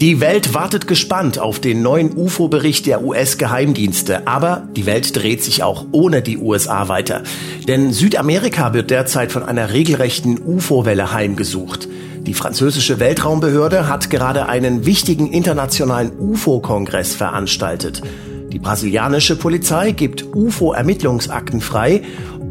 [0.00, 5.62] Die Welt wartet gespannt auf den neuen UFO-Bericht der US-Geheimdienste, aber die Welt dreht sich
[5.62, 7.22] auch ohne die USA weiter.
[7.66, 11.88] Denn Südamerika wird derzeit von einer regelrechten UFO-Welle heimgesucht.
[12.20, 18.02] Die französische Weltraumbehörde hat gerade einen wichtigen internationalen UFO-Kongress veranstaltet.
[18.52, 22.02] Die brasilianische Polizei gibt UFO-Ermittlungsakten frei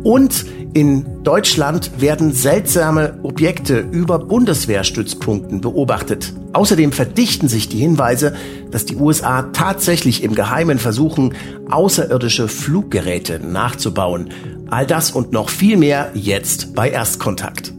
[0.05, 0.45] und
[0.75, 6.31] in Deutschland werden seltsame Objekte über Bundeswehrstützpunkten beobachtet.
[6.53, 8.35] Außerdem verdichten sich die Hinweise,
[8.69, 11.33] dass die USA tatsächlich im Geheimen versuchen,
[11.71, 14.29] außerirdische Fluggeräte nachzubauen.
[14.69, 17.73] All das und noch viel mehr jetzt bei Erstkontakt.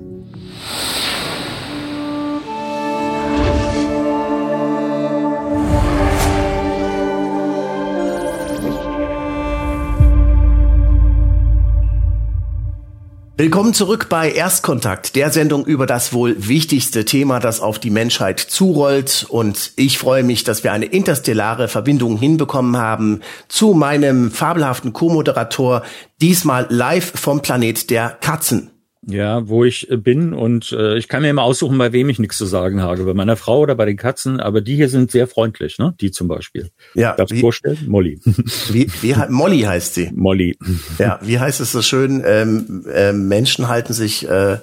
[13.38, 18.40] Willkommen zurück bei Erstkontakt, der Sendung über das wohl wichtigste Thema, das auf die Menschheit
[18.40, 19.26] zurollt.
[19.28, 25.82] Und ich freue mich, dass wir eine interstellare Verbindung hinbekommen haben zu meinem fabelhaften Co-Moderator,
[26.22, 28.70] diesmal live vom Planet der Katzen.
[29.08, 32.18] Ja, wo ich äh, bin und äh, ich kann mir immer aussuchen, bei wem ich
[32.18, 35.12] nichts zu sagen habe, bei meiner Frau oder bei den Katzen, aber die hier sind
[35.12, 35.94] sehr freundlich, ne?
[36.00, 36.70] Die zum Beispiel.
[36.94, 37.14] Ja.
[37.14, 37.78] Darfst du vorstellen?
[37.86, 38.18] Molly.
[38.70, 40.10] Wie, wie Molly heißt sie?
[40.12, 40.58] Molly.
[40.98, 42.22] Ja, wie heißt es so schön?
[42.26, 44.58] Ähm, äh, Menschen halten sich äh,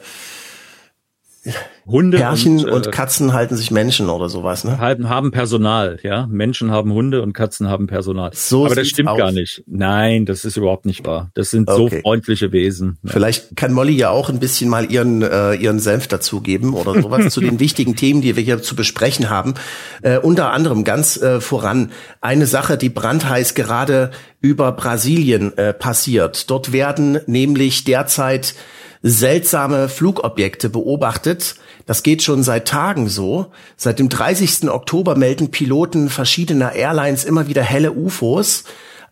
[1.86, 4.78] Hunde Herrchen und, äh, und, Katzen halten sich Menschen oder sowas, ne?
[4.78, 6.26] Haben, haben Personal, ja.
[6.28, 8.32] Menschen haben Hunde und Katzen haben Personal.
[8.34, 9.18] So Aber das stimmt aus.
[9.18, 9.64] gar nicht.
[9.68, 11.32] Nein, das ist überhaupt nicht wahr.
[11.34, 11.96] Das sind okay.
[11.96, 12.98] so freundliche Wesen.
[13.04, 13.12] Ja.
[13.12, 17.34] Vielleicht kann Molly ja auch ein bisschen mal ihren äh, ihren Senf dazugeben oder sowas
[17.34, 19.56] zu den wichtigen Themen, die wir hier zu besprechen haben.
[20.02, 21.92] Äh, unter anderem ganz äh, voran
[22.22, 26.50] eine Sache, die brandheiß gerade über Brasilien äh, passiert.
[26.50, 28.56] Dort werden nämlich derzeit
[29.04, 31.56] seltsame Flugobjekte beobachtet.
[31.86, 33.48] Das geht schon seit Tagen so.
[33.76, 34.70] Seit dem 30.
[34.70, 38.64] Oktober melden Piloten verschiedener Airlines immer wieder helle UFOs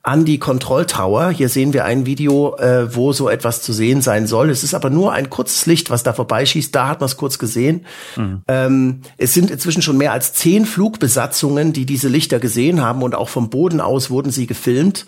[0.04, 1.30] an die Kontrolltower.
[1.30, 4.50] Hier sehen wir ein Video, äh, wo so etwas zu sehen sein soll.
[4.50, 6.74] Es ist aber nur ein kurzes Licht, was da vorbeischießt.
[6.74, 7.86] Da hat man es kurz gesehen.
[8.16, 8.42] Mhm.
[8.48, 13.14] Ähm, es sind inzwischen schon mehr als zehn Flugbesatzungen, die diese Lichter gesehen haben und
[13.14, 15.06] auch vom Boden aus wurden sie gefilmt.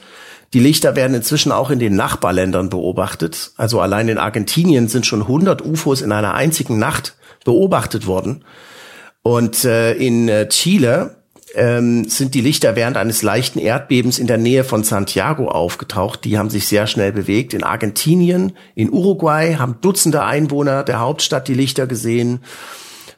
[0.53, 3.51] Die Lichter werden inzwischen auch in den Nachbarländern beobachtet.
[3.57, 8.45] Also allein in Argentinien sind schon 100 UFOs in einer einzigen Nacht beobachtet worden.
[9.23, 11.15] Und äh, in äh, Chile
[11.55, 16.23] ähm, sind die Lichter während eines leichten Erdbebens in der Nähe von Santiago aufgetaucht.
[16.23, 17.53] Die haben sich sehr schnell bewegt.
[17.55, 22.41] In Argentinien, in Uruguay haben Dutzende Einwohner der Hauptstadt die Lichter gesehen.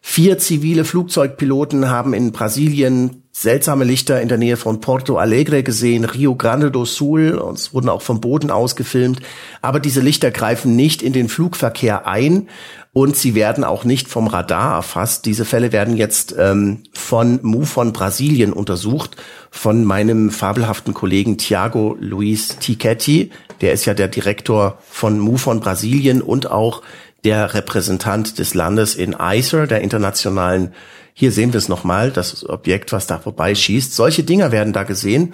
[0.01, 6.05] Vier zivile Flugzeugpiloten haben in Brasilien seltsame Lichter in der Nähe von Porto Alegre gesehen,
[6.05, 9.19] Rio Grande do Sul, und es wurden auch vom Boden aus gefilmt.
[9.61, 12.47] Aber diese Lichter greifen nicht in den Flugverkehr ein
[12.93, 15.25] und sie werden auch nicht vom Radar erfasst.
[15.25, 19.17] Diese Fälle werden jetzt ähm, von MUFON Brasilien untersucht,
[19.51, 23.31] von meinem fabelhaften Kollegen Thiago Luis Tichetti.
[23.59, 26.83] Der ist ja der Direktor von MUFON Brasilien und auch
[27.25, 30.71] der Repräsentant des Landes in ICER, der internationalen
[31.17, 33.95] hier sehen wir es nochmal, das Objekt, was da vorbeischießt.
[33.95, 35.33] Solche Dinger werden da gesehen.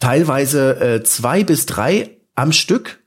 [0.00, 2.98] Teilweise äh, zwei bis drei am Stück.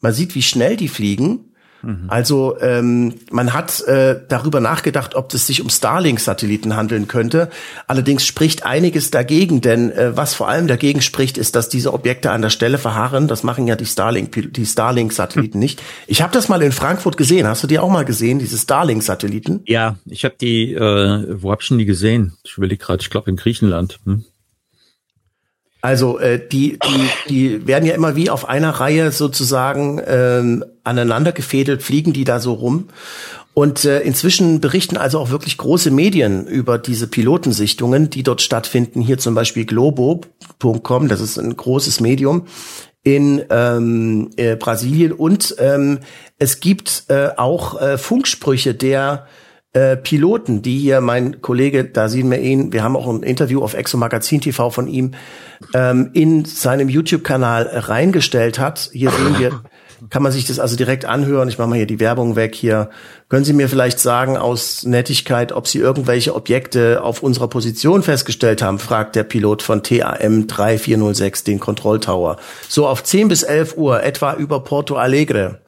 [0.00, 1.51] Man sieht, wie schnell die fliegen.
[1.82, 2.04] Mhm.
[2.08, 7.50] Also ähm, man hat äh, darüber nachgedacht, ob es sich um Starlink-Satelliten handeln könnte.
[7.86, 12.30] Allerdings spricht einiges dagegen, denn äh, was vor allem dagegen spricht, ist, dass diese Objekte
[12.30, 13.28] an der Stelle verharren.
[13.28, 15.62] Das machen ja die Starlink, die Starlink-Satelliten mhm.
[15.62, 15.82] nicht.
[16.06, 17.46] Ich habe das mal in Frankfurt gesehen.
[17.46, 19.60] Hast du die auch mal gesehen, diese Starlink-Satelliten?
[19.66, 20.72] Ja, ich habe die.
[20.72, 22.34] Äh, wo hab ich denn die gesehen?
[22.44, 23.02] Ich überlege gerade.
[23.02, 23.98] Ich glaube in Griechenland.
[24.04, 24.24] Hm?
[25.82, 31.32] Also äh, die, die, die werden ja immer wie auf einer Reihe sozusagen ähm, aneinander
[31.32, 32.88] gefädelt, fliegen die da so rum.
[33.54, 39.02] Und äh, inzwischen berichten also auch wirklich große Medien über diese Pilotensichtungen, die dort stattfinden.
[39.02, 42.46] Hier zum Beispiel Globo.com, das ist ein großes Medium
[43.02, 45.12] in ähm, äh, Brasilien.
[45.12, 45.98] Und ähm,
[46.38, 49.26] es gibt äh, auch äh, Funksprüche der
[49.74, 53.62] äh, Piloten, die hier mein Kollege, da sehen wir ihn, wir haben auch ein Interview
[53.62, 55.12] auf Exo Magazin TV von ihm,
[55.74, 58.90] ähm, in seinem YouTube-Kanal reingestellt hat.
[58.92, 59.62] Hier sehen wir,
[60.10, 61.48] kann man sich das also direkt anhören.
[61.48, 62.54] Ich mache mal hier die Werbung weg.
[62.54, 62.90] Hier
[63.28, 68.62] können Sie mir vielleicht sagen aus Nettigkeit, ob Sie irgendwelche Objekte auf unserer Position festgestellt
[68.62, 72.36] haben, fragt der Pilot von TAM 3406 den Kontrolltower.
[72.68, 75.60] So auf 10 bis 11 Uhr, etwa über Porto Alegre.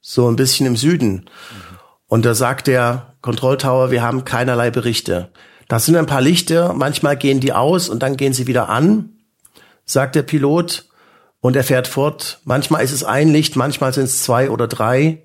[0.00, 1.28] So ein bisschen im Süden.
[2.06, 5.30] Und da sagt der Kontrolltower, wir haben keinerlei Berichte.
[5.68, 9.10] Das sind ein paar Lichter, manchmal gehen die aus und dann gehen sie wieder an,
[9.84, 10.89] sagt der Pilot,
[11.40, 12.40] und er fährt fort.
[12.44, 15.22] Manchmal ist es ein Licht, manchmal sind es zwei oder drei.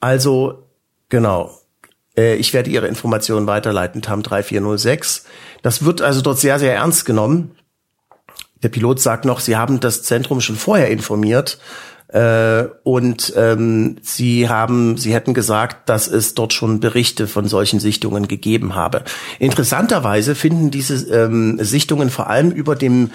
[0.00, 0.68] Also,
[1.08, 1.58] genau.
[2.16, 5.24] Äh, ich werde Ihre Informationen weiterleiten, TAM 3406.
[5.62, 7.56] Das wird also dort sehr, sehr ernst genommen.
[8.62, 11.58] Der Pilot sagt noch, Sie haben das Zentrum schon vorher informiert
[12.08, 17.80] äh, und ähm, Sie haben, Sie hätten gesagt, dass es dort schon Berichte von solchen
[17.80, 19.02] Sichtungen gegeben habe.
[19.38, 23.10] Interessanterweise finden diese ähm, Sichtungen vor allem über dem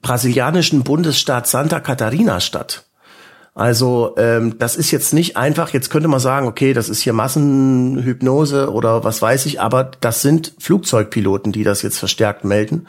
[0.00, 2.84] brasilianischen Bundesstaat Santa Catarina statt.
[3.54, 7.12] Also ähm, das ist jetzt nicht einfach, jetzt könnte man sagen, okay, das ist hier
[7.12, 12.86] Massenhypnose oder was weiß ich, aber das sind Flugzeugpiloten, die das jetzt verstärkt melden.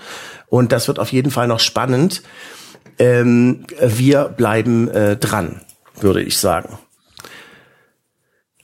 [0.47, 2.23] Und das wird auf jeden Fall noch spannend.
[2.99, 5.61] Ähm, wir bleiben äh, dran,
[5.99, 6.77] würde ich sagen.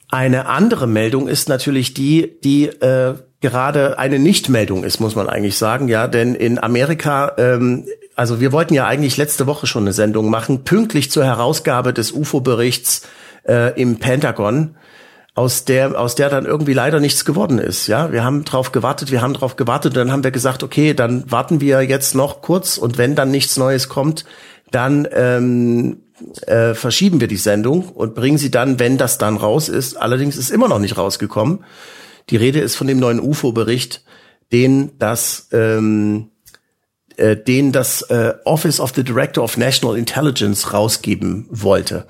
[0.09, 5.57] Eine andere Meldung ist natürlich die, die äh, gerade eine Nichtmeldung ist, muss man eigentlich
[5.57, 7.85] sagen, ja, denn in Amerika ähm,
[8.19, 12.11] also wir wollten ja eigentlich letzte Woche schon eine Sendung machen, pünktlich zur Herausgabe des
[12.11, 13.03] UFO-Berichts
[13.47, 14.75] äh, im Pentagon,
[15.39, 17.87] aus der, aus der dann irgendwie leider nichts geworden ist.
[17.87, 21.31] Ja, wir haben drauf gewartet, wir haben drauf gewartet, dann haben wir gesagt, okay, dann
[21.31, 24.25] warten wir jetzt noch kurz und wenn dann nichts Neues kommt,
[24.69, 26.01] dann ähm,
[26.45, 29.95] äh, verschieben wir die Sendung und bringen sie dann, wenn das dann raus ist.
[29.95, 31.63] Allerdings ist immer noch nicht rausgekommen.
[32.31, 34.03] Die Rede ist von dem neuen UFO-Bericht,
[34.51, 36.31] den das ähm,
[37.15, 42.07] äh, den das äh, Office of the Director of National Intelligence rausgeben wollte.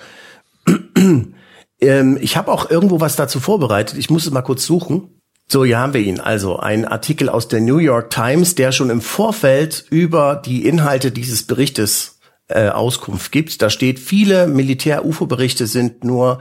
[1.81, 3.97] ähm, ich habe auch irgendwo was dazu vorbereitet.
[3.97, 5.21] Ich muss es mal kurz suchen.
[5.47, 6.19] So, hier haben wir ihn.
[6.19, 11.11] Also ein Artikel aus der New York Times, der schon im Vorfeld über die Inhalte
[11.11, 13.61] dieses Berichtes äh, Auskunft gibt.
[13.61, 16.39] Da steht, viele Militär-UFO-Berichte sind nur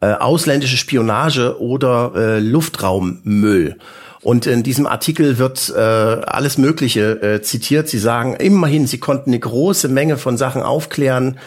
[0.00, 3.78] äh, ausländische Spionage oder äh, Luftraummüll.
[4.22, 7.88] Und in diesem Artikel wird äh, alles Mögliche äh, zitiert.
[7.88, 11.38] Sie sagen immerhin, sie konnten eine große Menge von Sachen aufklären.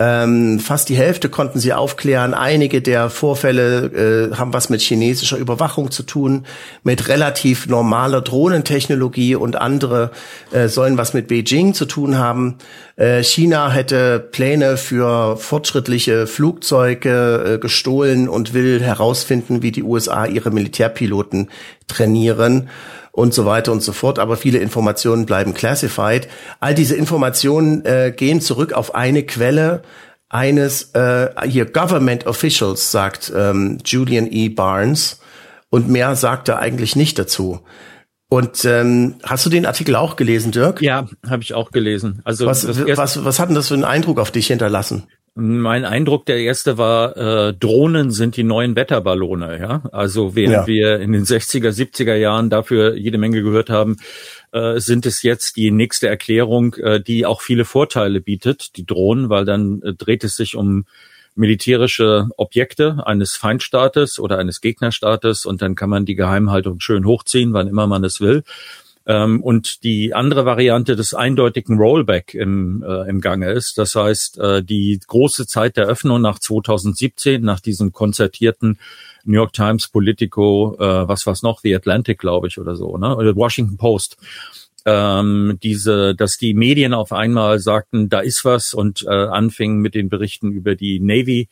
[0.00, 2.32] Ähm, fast die Hälfte konnten sie aufklären.
[2.32, 6.46] Einige der Vorfälle äh, haben was mit chinesischer Überwachung zu tun,
[6.84, 10.12] mit relativ normaler Drohnentechnologie und andere
[10.52, 12.58] äh, sollen was mit Beijing zu tun haben.
[12.94, 20.26] Äh, China hätte Pläne für fortschrittliche Flugzeuge äh, gestohlen und will herausfinden, wie die USA
[20.26, 21.50] ihre Militärpiloten
[21.88, 22.68] trainieren
[23.18, 24.18] und so weiter und so fort.
[24.18, 26.28] Aber viele Informationen bleiben classified.
[26.60, 29.82] All diese Informationen äh, gehen zurück auf eine Quelle
[30.28, 34.48] eines äh, hier Government Officials, sagt ähm, Julian E.
[34.48, 35.20] Barnes.
[35.70, 37.60] Und mehr sagt er eigentlich nicht dazu.
[38.30, 40.80] Und ähm, hast du den Artikel auch gelesen, Dirk?
[40.80, 42.20] Ja, habe ich auch gelesen.
[42.24, 45.08] Also was, was, was hat denn das für einen Eindruck auf dich hinterlassen?
[45.40, 49.60] Mein Eindruck, der erste war, äh, Drohnen sind die neuen Wetterballone.
[49.60, 50.66] Ja, also während ja.
[50.66, 53.98] wir in den 60er, 70er Jahren dafür jede Menge gehört haben,
[54.50, 59.28] äh, sind es jetzt die nächste Erklärung, äh, die auch viele Vorteile bietet, die Drohnen,
[59.28, 60.86] weil dann äh, dreht es sich um
[61.36, 67.52] militärische Objekte eines Feindstaates oder eines Gegnerstaates und dann kann man die Geheimhaltung schön hochziehen,
[67.52, 68.42] wann immer man es will.
[69.08, 73.78] Ähm, und die andere Variante des eindeutigen Rollback im, äh, im Gange ist.
[73.78, 78.78] Das heißt, äh, die große Zeit der Öffnung nach 2017, nach diesem konzertierten
[79.24, 83.16] New York Times, Politico, äh, was was noch, The Atlantic, glaube ich, oder so, ne?
[83.16, 84.18] Oder Washington Post.
[84.84, 89.94] Ähm, diese, dass die Medien auf einmal sagten, da ist was und äh, anfingen mit
[89.94, 91.48] den Berichten über die Navy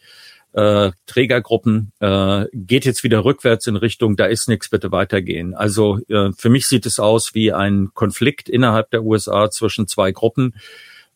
[0.52, 5.54] äh, Trägergruppen, äh, geht jetzt wieder rückwärts in Richtung, da ist nichts, bitte weitergehen.
[5.54, 10.12] Also äh, für mich sieht es aus wie ein Konflikt innerhalb der USA zwischen zwei
[10.12, 10.54] Gruppen,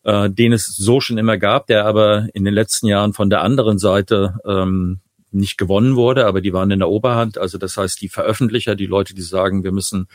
[0.03, 3.41] äh, den es so schon immer gab, der aber in den letzten Jahren von der
[3.41, 4.99] anderen Seite ähm,
[5.31, 7.37] nicht gewonnen wurde, aber die waren in der Oberhand.
[7.37, 10.07] Also das heißt, die Veröffentlicher, die Leute, die sagen, wir müssen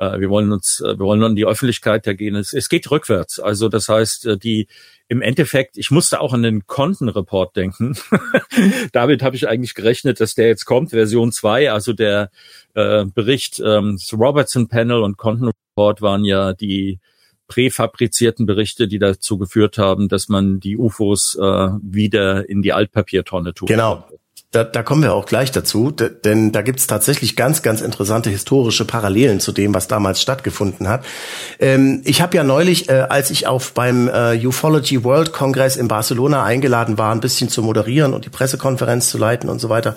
[0.00, 2.34] wir wollen uns, äh, wir wollen in die Öffentlichkeit da gehen.
[2.34, 3.38] Es, es geht rückwärts.
[3.38, 4.66] Also das heißt, äh, die
[5.08, 7.96] im Endeffekt, ich musste auch an den Kontenreport denken.
[8.92, 12.30] Damit habe ich eigentlich gerechnet, dass der jetzt kommt, Version 2, also der
[12.74, 17.00] äh, Bericht ähm, Robertson Panel und Kontenreport waren ja die
[17.48, 23.52] präfabrizierten Berichte, die dazu geführt haben, dass man die UFOs äh, wieder in die Altpapiertonne
[23.52, 23.68] tut.
[23.68, 24.04] Genau.
[24.52, 28.84] Da, da kommen wir auch gleich dazu, denn da gibt's tatsächlich ganz, ganz interessante historische
[28.84, 31.04] Parallelen zu dem, was damals stattgefunden hat.
[31.60, 35.86] Ähm, ich habe ja neulich, äh, als ich auf beim äh, Ufology World Congress in
[35.86, 39.94] Barcelona eingeladen war, ein bisschen zu moderieren und die Pressekonferenz zu leiten und so weiter,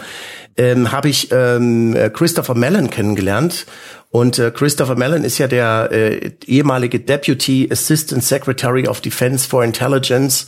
[0.55, 3.65] ähm, habe ich ähm, Christopher Mellon kennengelernt
[4.13, 9.63] und äh, Christopher Mellon ist ja der äh, ehemalige Deputy Assistant Secretary of Defense for
[9.63, 10.45] Intelligence,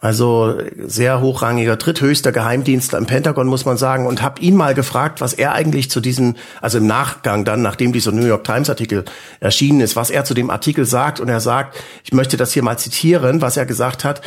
[0.00, 4.08] also sehr hochrangiger, dritthöchster Geheimdienstler im Pentagon, muss man sagen.
[4.08, 7.92] Und habe ihn mal gefragt, was er eigentlich zu diesem, also im Nachgang dann, nachdem
[7.92, 9.04] dieser New York Times Artikel
[9.38, 11.20] erschienen ist, was er zu dem Artikel sagt.
[11.20, 14.22] Und er sagt, ich möchte das hier mal zitieren, was er gesagt hat.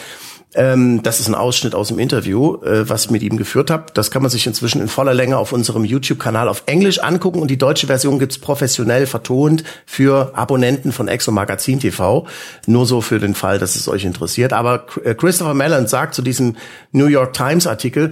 [0.57, 3.85] Ähm, das ist ein Ausschnitt aus dem Interview, äh, was ich mit ihm geführt habe.
[3.93, 7.51] Das kann man sich inzwischen in voller Länge auf unserem YouTube-Kanal auf Englisch angucken und
[7.51, 12.25] die deutsche Version gibt's professionell vertont für Abonnenten von Exo Magazin TV.
[12.65, 14.51] Nur so für den Fall, dass es euch interessiert.
[14.51, 16.55] Aber äh, Christopher Mellon sagt zu diesem
[16.91, 18.09] New York Times Artikel,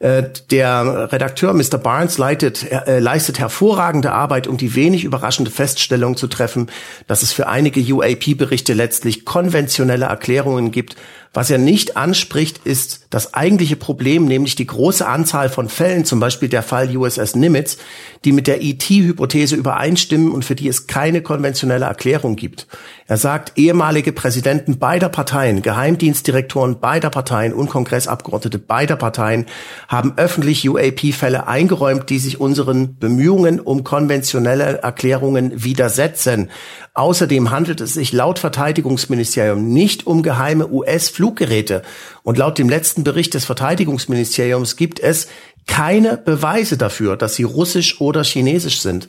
[0.00, 1.78] der Redakteur Mr.
[1.78, 6.70] Barnes leitet, äh, leistet hervorragende Arbeit, um die wenig überraschende Feststellung zu treffen,
[7.08, 10.96] dass es für einige UAP-Berichte letztlich konventionelle Erklärungen gibt,
[11.34, 16.20] was er nicht anspricht, ist das eigentliche Problem, nämlich die große Anzahl von Fällen, zum
[16.20, 17.76] Beispiel der Fall USS Nimitz,
[18.24, 22.66] die mit der ET-Hypothese übereinstimmen und für die es keine konventionelle Erklärung gibt.
[23.10, 29.46] Er sagt, ehemalige Präsidenten beider Parteien, Geheimdienstdirektoren beider Parteien und Kongressabgeordnete beider Parteien
[29.88, 36.50] haben öffentlich UAP-Fälle eingeräumt, die sich unseren Bemühungen um konventionelle Erklärungen widersetzen.
[36.92, 41.80] Außerdem handelt es sich laut Verteidigungsministerium nicht um geheime US-Fluggeräte.
[42.24, 45.28] Und laut dem letzten Bericht des Verteidigungsministeriums gibt es
[45.66, 49.08] keine Beweise dafür, dass sie russisch oder chinesisch sind.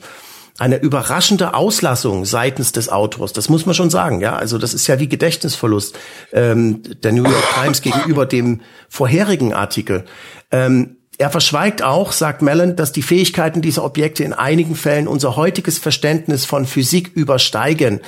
[0.58, 4.36] Eine überraschende Auslassung seitens des Autors, das muss man schon sagen, ja.
[4.36, 5.98] Also das ist ja wie Gedächtnisverlust
[6.32, 10.04] ähm, der New York Times gegenüber dem vorherigen Artikel.
[10.50, 15.36] Ähm, er verschweigt auch, sagt Mellon, dass die Fähigkeiten dieser Objekte in einigen Fällen unser
[15.36, 18.00] heutiges Verständnis von Physik übersteigen.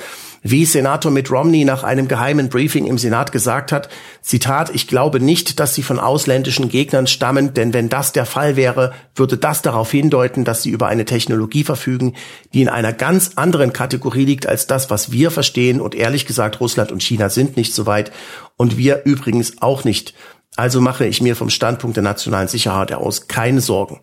[0.45, 3.87] Wie Senator Mitt Romney nach einem geheimen Briefing im Senat gesagt hat,
[4.21, 8.57] Zitat, ich glaube nicht, dass sie von ausländischen Gegnern stammen, denn wenn das der Fall
[8.57, 12.15] wäre, würde das darauf hindeuten, dass sie über eine Technologie verfügen,
[12.53, 15.79] die in einer ganz anderen Kategorie liegt als das, was wir verstehen.
[15.79, 18.11] Und ehrlich gesagt, Russland und China sind nicht so weit
[18.57, 20.13] und wir übrigens auch nicht.
[20.55, 24.01] Also mache ich mir vom Standpunkt der nationalen Sicherheit aus keine Sorgen.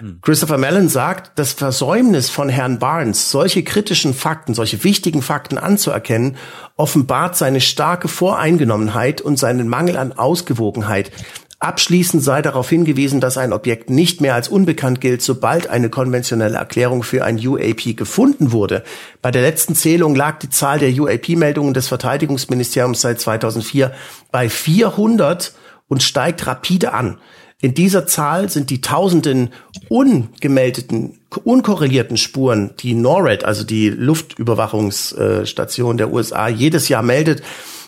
[0.00, 0.18] Hm.
[0.20, 6.36] Christopher Mellon sagt, das Versäumnis von Herrn Barnes, solche kritischen Fakten, solche wichtigen Fakten anzuerkennen,
[6.76, 11.12] offenbart seine starke Voreingenommenheit und seinen Mangel an Ausgewogenheit.
[11.58, 16.58] Abschließend sei darauf hingewiesen, dass ein Objekt nicht mehr als unbekannt gilt, sobald eine konventionelle
[16.58, 18.84] Erklärung für ein UAP gefunden wurde.
[19.22, 23.92] Bei der letzten Zählung lag die Zahl der UAP-Meldungen des Verteidigungsministeriums seit 2004
[24.30, 25.54] bei 400
[25.88, 27.18] und steigt rapide an.
[27.62, 29.48] In dieser Zahl sind die tausenden
[29.88, 37.42] ungemeldeten, unkorrelierten Spuren, die NORAD, also die Luftüberwachungsstation der USA, jedes Jahr meldet,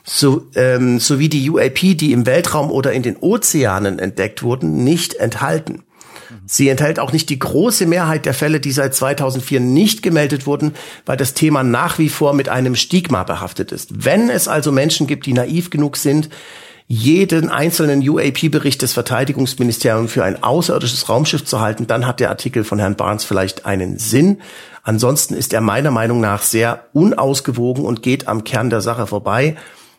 [0.04, 5.12] so, ähm, sowie die UAP, die im Weltraum oder in den Ozeanen entdeckt wurden, nicht
[5.14, 5.82] enthalten.
[6.46, 10.72] Sie enthält auch nicht die große Mehrheit der Fälle, die seit 2004 nicht gemeldet wurden,
[11.04, 14.02] weil das Thema nach wie vor mit einem Stigma behaftet ist.
[14.04, 16.30] Wenn es also Menschen gibt, die naiv genug sind,
[16.90, 22.64] jeden einzelnen UAP-Bericht des Verteidigungsministeriums für ein außerirdisches Raumschiff zu halten, dann hat der Artikel
[22.64, 24.40] von Herrn Barnes vielleicht einen Sinn.
[24.82, 29.56] Ansonsten ist er meiner Meinung nach sehr unausgewogen und geht am Kern der Sache vorbei.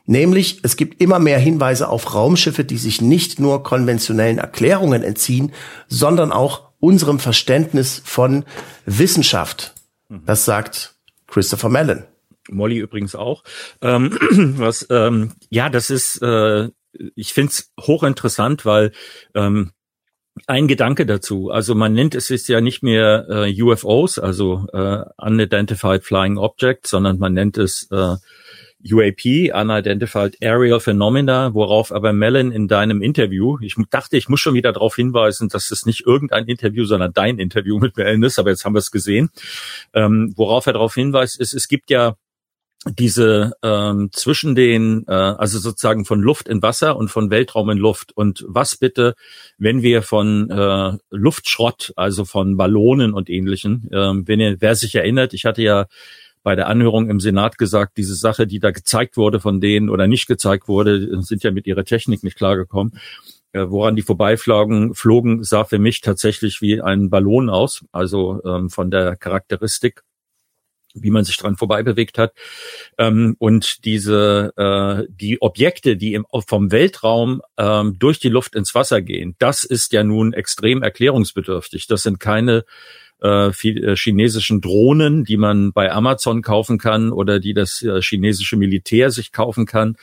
[0.08, 5.52] Nämlich, es gibt immer mehr Hinweise auf Raumschiffe, die sich nicht nur konventionellen Erklärungen entziehen,
[5.88, 8.46] sondern auch unserem Verständnis von
[8.88, 9.76] Wissenschaft.
[10.08, 10.24] Mhm.
[10.26, 10.96] Das sagt
[11.28, 12.06] Christopher Mellon.
[12.50, 13.44] Molly übrigens auch.
[13.84, 14.18] Ähm,
[14.58, 16.70] was, ähm, ja, das ist äh,
[17.16, 18.92] ich finde es hochinteressant, weil
[19.36, 19.72] ähm,
[20.48, 21.50] ein Gedanke dazu.
[21.50, 26.92] Also man nennt es ist ja nicht mehr äh, UFOs, also äh, Unidentified Flying Objects,
[26.92, 28.16] sondern man nennt es äh,
[28.82, 34.54] UAP, Unidentified Aerial Phenomena, worauf aber Mellon in deinem Interview, ich dachte, ich muss schon
[34.54, 38.52] wieder darauf hinweisen, dass es nicht irgendein Interview, sondern dein Interview mit Mellon ist, aber
[38.52, 39.32] jetzt haben wir es gesehen,
[39.94, 42.16] ähm, worauf er darauf hinweist, ist, es gibt ja
[42.86, 47.78] diese ähm, zwischen den, äh, also sozusagen von Luft in Wasser und von Weltraum in
[47.78, 48.16] Luft.
[48.16, 49.16] Und was bitte,
[49.58, 54.96] wenn wir von äh, Luftschrott, also von Ballonen und ähnlichen, äh, wenn ihr, wer sich
[54.96, 55.88] erinnert, ich hatte ja
[56.42, 60.08] bei der Anhörung im Senat gesagt, diese Sache, die da gezeigt wurde von denen oder
[60.08, 62.94] nicht gezeigt wurde, sind ja mit ihrer Technik nicht klargekommen.
[63.52, 68.70] Äh, woran die vorbeiflogen, flogen, sah für mich tatsächlich wie ein Ballon aus, also ähm,
[68.70, 70.04] von der Charakteristik
[70.94, 72.34] wie man sich dran vorbei bewegt hat.
[72.98, 78.76] Ähm, und diese äh, die Objekte, die im, vom Weltraum ähm, durch die Luft ins
[78.76, 81.88] Wasser gehen, das ist ja nun extrem erklärungsbedürftig.
[81.88, 82.66] Das sind keine
[83.22, 88.58] äh, äh chinesischen Drohnen, die man bei Amazon kaufen kann oder die das äh, chinesische
[88.58, 89.96] Militär sich kaufen kann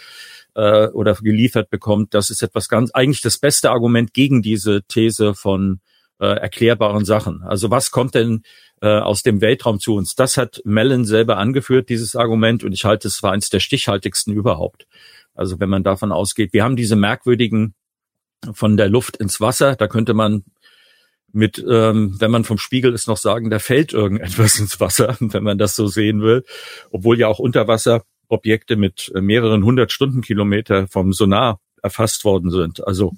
[0.54, 2.14] äh, oder geliefert bekommt.
[2.14, 5.80] Das ist etwas ganz eigentlich das beste Argument gegen diese These von
[6.18, 7.42] äh, erklärbaren Sachen.
[7.42, 8.42] Also was kommt denn
[8.80, 10.14] äh, aus dem Weltraum zu uns?
[10.14, 14.32] Das hat Mellon selber angeführt, dieses Argument, und ich halte es für eines der stichhaltigsten
[14.32, 14.86] überhaupt.
[15.34, 17.74] Also wenn man davon ausgeht, wir haben diese merkwürdigen
[18.52, 20.44] von der Luft ins Wasser, da könnte man
[21.32, 25.44] mit, ähm, wenn man vom Spiegel ist, noch sagen, da fällt irgendetwas ins Wasser, wenn
[25.44, 26.44] man das so sehen will.
[26.90, 32.86] Obwohl ja auch Unterwasserobjekte mit mehreren hundert Stundenkilometer vom Sonar erfasst worden sind.
[32.86, 33.12] Also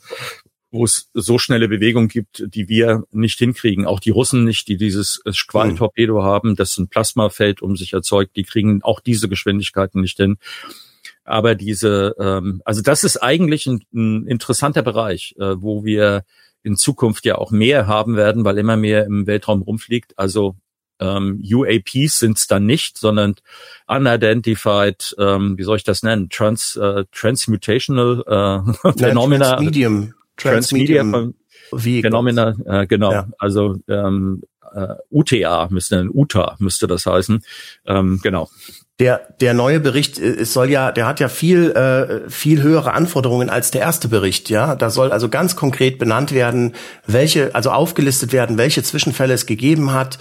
[0.71, 3.87] wo es so schnelle Bewegung gibt, die wir nicht hinkriegen.
[3.87, 8.45] Auch die Russen nicht, die dieses Squall-Torpedo haben, das ein Plasmafeld um sich erzeugt, die
[8.45, 10.37] kriegen auch diese Geschwindigkeiten nicht hin.
[11.25, 16.25] Aber diese, ähm, also das ist eigentlich ein, ein interessanter Bereich, äh, wo wir
[16.63, 20.19] in Zukunft ja auch mehr haben werden, weil immer mehr im Weltraum rumfliegt.
[20.19, 20.57] Also
[21.01, 23.37] ähm, UAPs sind es dann nicht, sondern
[23.87, 26.29] unidentified, ähm, wie soll ich das nennen?
[26.29, 28.25] Trans, äh, transmutational
[28.85, 29.51] äh, Phenomena.
[29.51, 30.15] Transmedium.
[30.39, 31.35] Transmedium.
[31.71, 33.13] Phenomena, äh, genau.
[33.13, 33.27] Ja.
[33.39, 34.43] Also ähm,
[34.75, 37.43] äh, UTA müsste, UTA müsste das heißen.
[37.87, 38.49] Ähm, genau.
[38.99, 42.95] Der, der neue Bericht, äh, es soll ja, der hat ja viel, äh, viel höhere
[42.95, 44.75] Anforderungen als der erste Bericht, ja.
[44.75, 46.75] Da soll also ganz konkret benannt werden,
[47.07, 50.19] welche, also aufgelistet werden, welche Zwischenfälle es gegeben hat,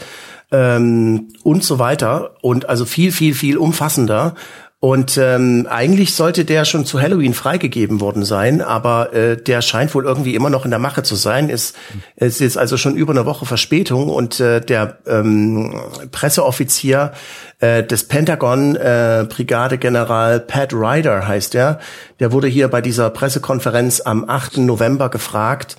[0.52, 2.36] ähm, und so weiter.
[2.42, 4.36] Und also viel, viel, viel umfassender.
[4.80, 9.96] Und ähm, eigentlich sollte der schon zu Halloween freigegeben worden sein, aber äh, der scheint
[9.96, 11.50] wohl irgendwie immer noch in der Mache zu sein.
[11.50, 11.76] Ist,
[12.16, 15.82] ist jetzt also schon über eine Woche Verspätung und äh, der ähm,
[16.12, 17.14] Presseoffizier
[17.60, 21.80] äh, des Pentagon, äh, Brigadegeneral Pat Ryder heißt er,
[22.20, 24.58] der wurde hier bei dieser Pressekonferenz am 8.
[24.58, 25.78] November gefragt,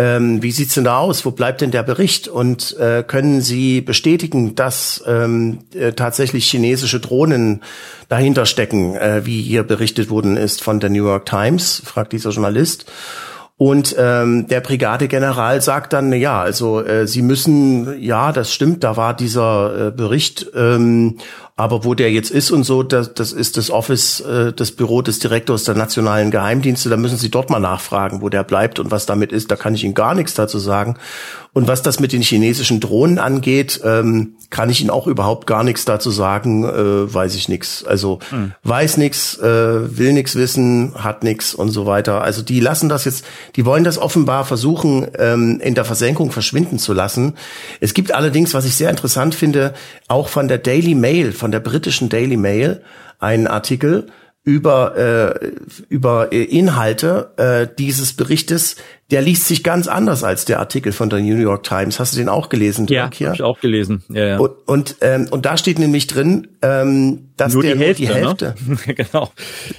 [0.00, 1.26] ähm, wie sieht's denn da aus?
[1.26, 2.26] Wo bleibt denn der Bericht?
[2.26, 7.60] Und äh, können Sie bestätigen, dass ähm, äh, tatsächlich chinesische Drohnen
[8.08, 11.82] dahinter stecken, äh, wie hier berichtet worden ist von der New York Times?
[11.84, 12.90] fragt dieser Journalist.
[13.62, 18.96] Und ähm, der Brigadegeneral sagt dann, ja, also äh, Sie müssen, ja, das stimmt, da
[18.96, 21.18] war dieser äh, Bericht, ähm,
[21.56, 25.02] aber wo der jetzt ist und so, das, das ist das Office, äh, das Büro
[25.02, 26.88] des Direktors der nationalen Geheimdienste.
[26.88, 29.50] Da müssen Sie dort mal nachfragen, wo der bleibt und was damit ist.
[29.50, 30.96] Da kann ich Ihnen gar nichts dazu sagen.
[31.52, 35.64] Und was das mit den chinesischen Drohnen angeht, ähm, kann ich Ihnen auch überhaupt gar
[35.64, 36.64] nichts dazu sagen.
[36.64, 37.84] Äh, weiß ich nichts.
[37.84, 38.52] Also mhm.
[38.62, 42.22] weiß nichts, äh, will nichts wissen, hat nichts und so weiter.
[42.22, 43.24] Also die lassen das jetzt,
[43.56, 47.34] die wollen das offenbar versuchen, ähm, in der Versenkung verschwinden zu lassen.
[47.80, 49.74] Es gibt allerdings, was ich sehr interessant finde,
[50.06, 52.82] auch von der Daily Mail, von der britischen Daily Mail,
[53.18, 54.06] einen Artikel,
[54.50, 55.52] über, äh,
[55.88, 58.74] über äh, Inhalte äh, dieses Berichtes,
[59.12, 62.00] der liest sich ganz anders als der Artikel von der New York Times.
[62.00, 62.88] Hast du den auch gelesen?
[62.88, 64.02] Ja, habe ich auch gelesen.
[64.08, 64.38] Ja, ja.
[64.38, 68.02] Und, und, ähm, und da steht nämlich drin, ähm, dass nur der die Hälfte.
[68.02, 68.88] Nur die Hälfte.
[68.88, 68.94] Ne?
[69.12, 69.30] genau.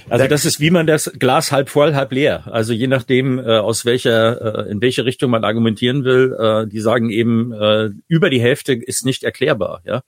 [0.08, 2.44] Also das ist wie man das Glas halb voll, halb leer.
[2.50, 6.80] Also je nachdem, äh, aus welcher, äh, in welche Richtung man argumentieren will, äh, die
[6.80, 9.82] sagen eben, äh, über die Hälfte ist nicht erklärbar.
[9.84, 10.02] Ja.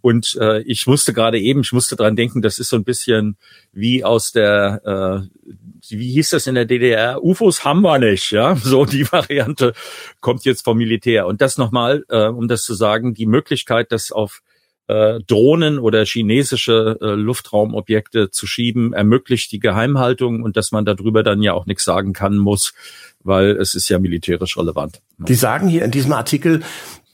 [0.00, 3.36] Und äh, ich musste gerade eben, ich musste dran denken, das ist so ein bisschen
[3.72, 5.56] wie aus der, äh,
[5.88, 7.22] wie hieß das in der DDR?
[7.22, 8.56] UFOs haben wir nicht, ja.
[8.66, 9.72] So die Variante
[10.20, 11.26] kommt jetzt vom Militär.
[11.26, 14.42] Und das nochmal, äh, um das zu sagen, die Möglichkeit, das auf
[14.88, 21.22] äh, Drohnen oder chinesische äh, Luftraumobjekte zu schieben, ermöglicht die Geheimhaltung und dass man darüber
[21.22, 22.72] dann ja auch nichts sagen kann muss,
[23.24, 25.00] weil es ist ja militärisch relevant.
[25.18, 26.62] Die sagen hier in diesem Artikel,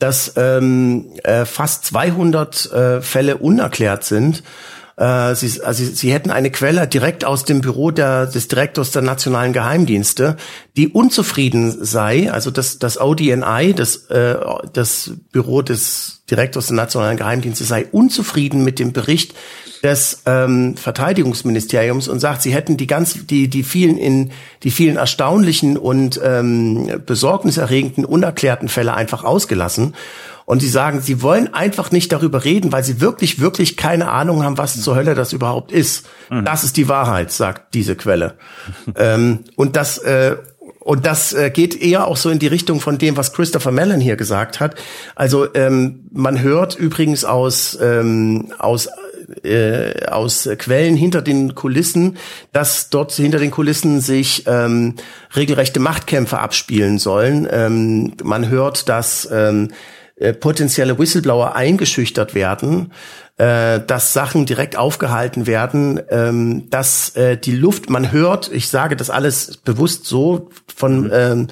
[0.03, 4.43] dass ähm, äh, fast 200 äh, Fälle unerklärt sind.
[4.97, 9.03] Äh, sie, also sie hätten eine Quelle direkt aus dem Büro der, des Direktors der
[9.03, 10.37] nationalen Geheimdienste,
[10.77, 14.37] die unzufrieden sei, also das, das ODNI, das, äh,
[14.73, 19.35] das Büro des Direktors der nationalen Geheimdienste sei unzufrieden mit dem Bericht
[19.83, 24.31] des ähm, Verteidigungsministeriums und sagt, sie hätten die ganz die die vielen in
[24.63, 29.95] die vielen erstaunlichen und ähm, besorgniserregenden unerklärten Fälle einfach ausgelassen
[30.47, 34.43] und sie sagen, sie wollen einfach nicht darüber reden, weil sie wirklich wirklich keine Ahnung
[34.43, 36.07] haben, was zur Hölle das überhaupt ist.
[36.31, 36.47] Mhm.
[36.47, 38.35] Das ist die Wahrheit, sagt diese Quelle.
[38.97, 40.37] ähm, und das äh,
[40.85, 44.01] und das äh, geht eher auch so in die Richtung von dem, was Christopher Mellon
[44.01, 44.75] hier gesagt hat.
[45.15, 48.89] Also ähm, man hört übrigens aus ähm, aus
[49.45, 52.17] äh, aus Quellen hinter den Kulissen,
[52.53, 54.95] dass dort hinter den Kulissen sich ähm,
[55.35, 57.49] regelrechte Machtkämpfe abspielen sollen.
[57.51, 59.69] Ähm, man hört, dass ähm,
[60.17, 62.93] äh, potenzielle Whistleblower eingeschüchtert werden,
[63.39, 68.97] äh, dass Sachen direkt aufgehalten werden, ähm, dass äh, die Luft, man hört, ich sage
[68.97, 71.11] das alles bewusst so von mhm.
[71.13, 71.49] ähm,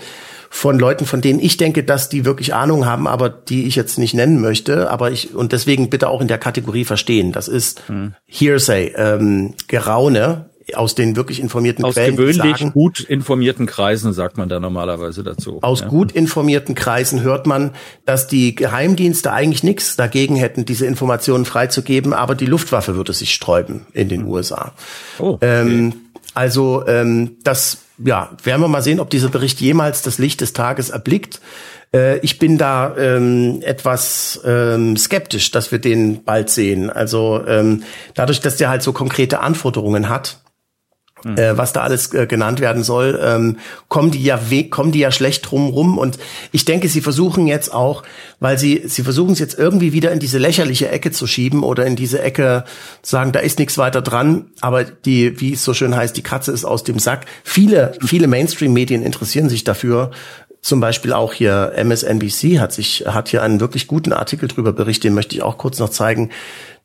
[0.53, 3.99] von Leuten, von denen ich denke, dass die wirklich Ahnung haben, aber die ich jetzt
[3.99, 4.91] nicht nennen möchte.
[4.91, 7.31] Aber ich und deswegen bitte auch in der Kategorie verstehen.
[7.31, 8.15] Das ist hm.
[8.27, 12.15] Hearsay, ähm, Geraune aus den wirklich informierten aus Quellen.
[12.15, 15.59] Aus gewöhnlich sagen, gut informierten Kreisen sagt man da normalerweise dazu.
[15.63, 15.89] Aus ja.
[15.89, 17.73] gut informierten Kreisen hört man,
[18.05, 23.33] dass die Geheimdienste eigentlich nichts dagegen hätten, diese Informationen freizugeben, aber die Luftwaffe würde sich
[23.35, 24.29] sträuben in den hm.
[24.29, 24.73] USA.
[25.19, 25.61] Oh, okay.
[25.61, 25.93] ähm,
[26.35, 30.53] also ähm, das ja, werden wir mal sehen, ob dieser Bericht jemals das Licht des
[30.53, 31.41] Tages erblickt.
[31.95, 36.91] Äh, ich bin da ähm, etwas ähm, skeptisch, dass wir den bald sehen.
[36.91, 37.83] Also ähm,
[38.15, 40.41] dadurch, dass der halt so konkrete Anforderungen hat
[41.25, 41.37] mhm.
[41.37, 44.39] äh, was da alles äh, genannt werden soll, ähm, kommen die ja
[44.71, 46.19] kommen die ja schlecht drum rum und
[46.53, 48.03] ich denke, sie versuchen jetzt auch,
[48.39, 51.87] weil sie sie versuchen es jetzt irgendwie wieder in diese lächerliche Ecke zu schieben oder
[51.87, 52.65] in diese Ecke
[53.03, 56.53] sagen, da ist nichts weiter dran, aber die wie es so schön heißt, die Katze
[56.53, 57.27] ist aus dem Sack.
[57.45, 60.11] Viele viele Mainstream Medien interessieren sich dafür.
[60.63, 65.05] Zum Beispiel auch hier MSNBC hat sich hat hier einen wirklich guten Artikel drüber berichtet,
[65.05, 66.31] den möchte ich auch kurz noch zeigen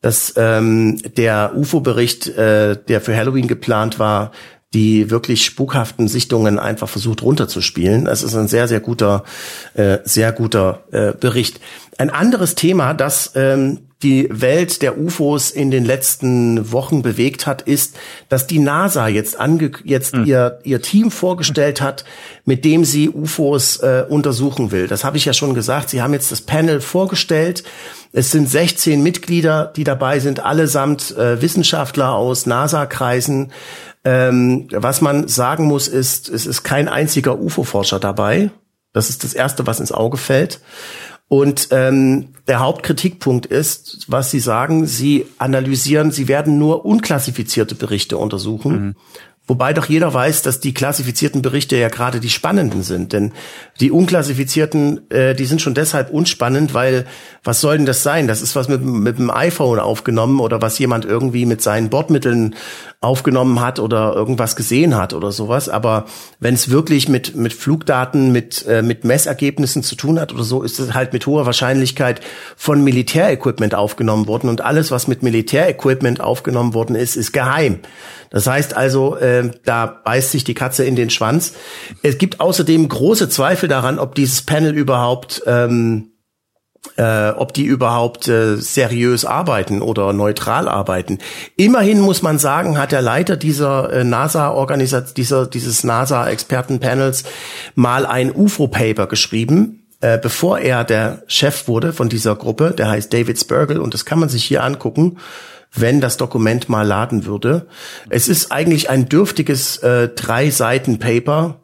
[0.06, 4.32] dass ähm, der UFO-Bericht, äh, der für Halloween geplant war,
[4.72, 8.06] die wirklich spukhaften Sichtungen einfach versucht runterzuspielen.
[8.06, 9.24] Es ist ein sehr, sehr guter,
[9.74, 11.60] äh, sehr guter äh, Bericht.
[11.98, 17.64] Ein anderes Thema, das ähm, die Welt der UFOs in den letzten Wochen bewegt hat,
[17.64, 17.96] ist,
[18.30, 20.26] dass die NASA jetzt, ange jetzt mhm.
[20.26, 22.06] ihr, ihr Team vorgestellt hat,
[22.46, 24.88] mit dem sie UFOs äh, untersuchen will.
[24.88, 25.90] Das habe ich ja schon gesagt.
[25.90, 27.64] Sie haben jetzt das Panel vorgestellt.
[28.14, 33.52] Es sind 16 Mitglieder, die dabei sind, allesamt äh, Wissenschaftler aus NASA-Kreisen.
[34.04, 38.52] Ähm, was man sagen muss, ist, es ist kein einziger UFO-Forscher dabei.
[38.94, 40.60] Das ist das Erste, was ins Auge fällt.
[41.28, 48.18] Und ähm, der Hauptkritikpunkt ist, was Sie sagen, Sie analysieren, Sie werden nur unklassifizierte Berichte
[48.18, 48.72] untersuchen.
[48.72, 48.96] Mhm.
[49.48, 53.14] Wobei doch jeder weiß, dass die klassifizierten Berichte ja gerade die spannenden sind.
[53.14, 53.32] Denn
[53.80, 57.06] die unklassifizierten, äh, die sind schon deshalb unspannend, weil
[57.44, 58.28] was soll denn das sein?
[58.28, 62.56] Das ist was mit, mit dem iPhone aufgenommen oder was jemand irgendwie mit seinen Bordmitteln
[63.02, 65.70] aufgenommen hat oder irgendwas gesehen hat oder sowas.
[65.70, 66.06] Aber
[66.40, 70.64] wenn es wirklich mit, mit Flugdaten, mit, äh, mit Messergebnissen zu tun hat oder so,
[70.64, 72.20] ist es halt mit hoher Wahrscheinlichkeit
[72.56, 74.50] von Militärequipment aufgenommen worden.
[74.50, 77.80] Und alles, was mit Militärequipment aufgenommen worden ist, ist geheim.
[78.32, 81.54] Das heißt also, äh, da beißt sich die Katze in den Schwanz.
[82.04, 86.12] Es gibt außerdem große Zweifel daran, ob dieses Panel überhaupt ähm,
[86.98, 91.20] äh, ob die überhaupt äh, seriös arbeiten oder neutral arbeiten.
[91.58, 97.24] Immerhin muss man sagen, hat der Leiter dieser äh, NASA-Organisation, dieser, dieses NASA-Expertenpanels
[97.76, 102.72] mal ein UFO-Paper geschrieben, äh, bevor er der Chef wurde von dieser Gruppe.
[102.72, 105.18] Der heißt David Spergel und das kann man sich hier angucken
[105.76, 107.68] wenn das Dokument mal laden würde.
[108.10, 111.62] Es ist eigentlich ein dürftiges äh, drei Seiten Paper.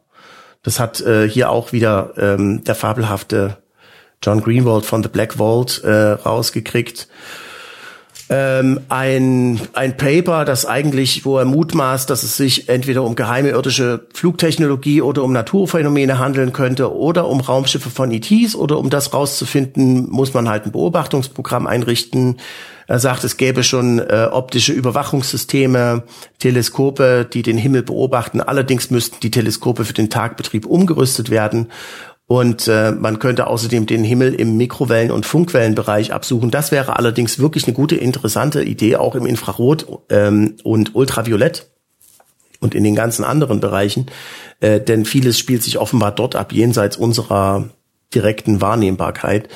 [0.62, 3.58] Das hat äh, hier auch wieder ähm, der fabelhafte
[4.22, 7.08] John Greenwald von The Black Vault äh, rausgekriegt.
[8.34, 13.50] Ähm, ein, ein Paper, das eigentlich, wo er mutmaßt, dass es sich entweder um geheime
[13.50, 19.12] irdische Flugtechnologie oder um Naturphänomene handeln könnte oder um Raumschiffe von ETs oder um das
[19.12, 22.38] rauszufinden, muss man halt ein Beobachtungsprogramm einrichten.
[22.86, 26.04] Er sagt, es gäbe schon äh, optische Überwachungssysteme,
[26.38, 28.40] Teleskope, die den Himmel beobachten.
[28.40, 31.68] Allerdings müssten die Teleskope für den Tagbetrieb umgerüstet werden.
[32.32, 36.50] Und äh, man könnte außerdem den Himmel im Mikrowellen- und Funkwellenbereich absuchen.
[36.50, 41.66] Das wäre allerdings wirklich eine gute, interessante Idee, auch im Infrarot ähm, und Ultraviolett
[42.58, 44.06] und in den ganzen anderen Bereichen.
[44.60, 47.68] Äh, denn vieles spielt sich offenbar dort ab, jenseits unserer
[48.14, 49.50] direkten Wahrnehmbarkeit.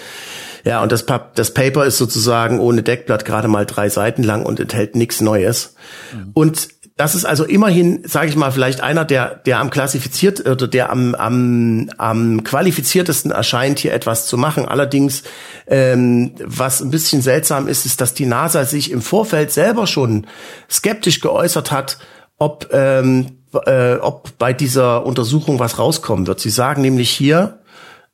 [0.66, 4.60] Ja, und das, das Paper ist sozusagen ohne Deckblatt gerade mal drei Seiten lang und
[4.60, 5.76] enthält nichts Neues.
[6.12, 6.30] Mhm.
[6.34, 10.66] Und das ist also immerhin, sage ich mal, vielleicht einer, der, der am klassifiziert oder
[10.66, 14.66] der am, am, am qualifiziertesten erscheint, hier etwas zu machen.
[14.66, 15.22] Allerdings,
[15.66, 20.26] ähm, was ein bisschen seltsam ist, ist, dass die NASA sich im Vorfeld selber schon
[20.70, 21.98] skeptisch geäußert hat,
[22.38, 26.40] ob, ähm, äh, ob bei dieser Untersuchung was rauskommen wird.
[26.40, 27.58] Sie sagen nämlich hier,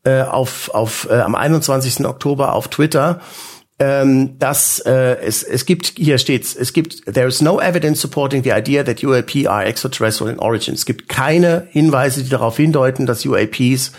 [0.05, 2.05] äh, auf, auf, äh, am 21.
[2.05, 3.21] Oktober auf Twitter,
[3.83, 8.45] ähm, dass äh, es, es gibt, hier steht's, es gibt, there is no evidence supporting
[8.45, 10.75] the idea that UAP are extraterrestrial in origin.
[10.75, 13.91] Es gibt keine Hinweise, die darauf hindeuten, dass UAPs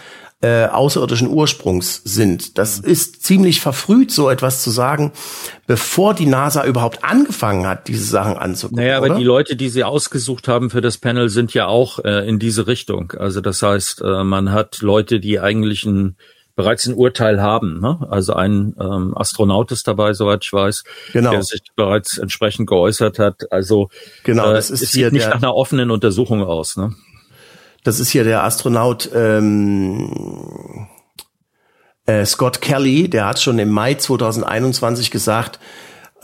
[0.41, 2.57] äh, außerirdischen Ursprungs sind.
[2.57, 2.91] Das mhm.
[2.91, 5.11] ist ziemlich verfrüht, so etwas zu sagen,
[5.67, 8.85] bevor die NASA überhaupt angefangen hat, diese Sachen anzugucken.
[8.85, 9.15] Naja, aber oder?
[9.17, 12.67] die Leute, die sie ausgesucht haben für das Panel, sind ja auch äh, in diese
[12.67, 13.11] Richtung.
[13.19, 16.15] Also das heißt, äh, man hat Leute, die eigentlich ein
[16.55, 17.79] bereits ein Urteil haben.
[17.79, 18.05] Ne?
[18.09, 21.31] Also ein ähm, Astronaut ist dabei, soweit ich weiß, genau.
[21.31, 23.51] der sich bereits entsprechend geäußert hat.
[23.51, 23.89] Also
[24.23, 26.77] genau, das äh, ist es sieht nicht nach einer offenen Untersuchung aus.
[26.77, 26.93] Ne?
[27.83, 30.87] Das ist hier der Astronaut ähm,
[32.05, 35.59] äh, Scott Kelly, der hat schon im Mai 2021 gesagt,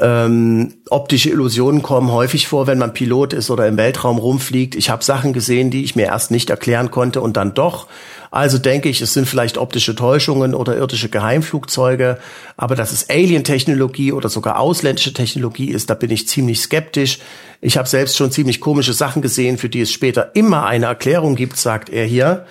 [0.02, 4.76] ähm, optische Illusionen kommen häufig vor, wenn man Pilot ist oder im Weltraum rumfliegt.
[4.76, 7.88] Ich habe Sachen gesehen, die ich mir erst nicht erklären konnte und dann doch.
[8.32, 12.20] Also denke ich, es sind vielleicht optische Täuschungen oder irdische Geheimflugzeuge,
[12.58, 17.20] aber dass es Alien-Technologie oder sogar ausländische Technologie ist, da bin ich ziemlich skeptisch.
[17.60, 21.36] Ich habe selbst schon ziemlich komische Sachen gesehen, für die es später immer eine Erklärung
[21.36, 22.46] gibt, sagt er hier.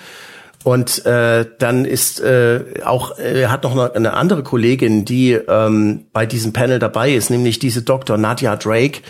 [0.65, 5.33] Und äh, dann ist äh, auch, äh, er hat noch eine, eine andere Kollegin, die
[5.33, 8.19] ähm, bei diesem Panel dabei ist, nämlich diese Dr.
[8.19, 9.03] Nadia Drake.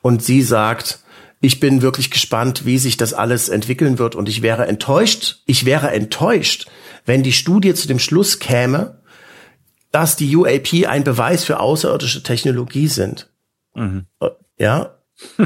[0.00, 1.00] Und sie sagt,
[1.42, 5.66] Ich bin wirklich gespannt, wie sich das alles entwickeln wird und ich wäre enttäuscht, ich
[5.66, 6.70] wäre enttäuscht,
[7.04, 9.02] wenn die Studie zu dem Schluss käme,
[9.90, 13.28] dass die UAP ein Beweis für außerirdische Technologie sind.
[13.74, 14.06] Mhm.
[14.56, 14.98] Ja.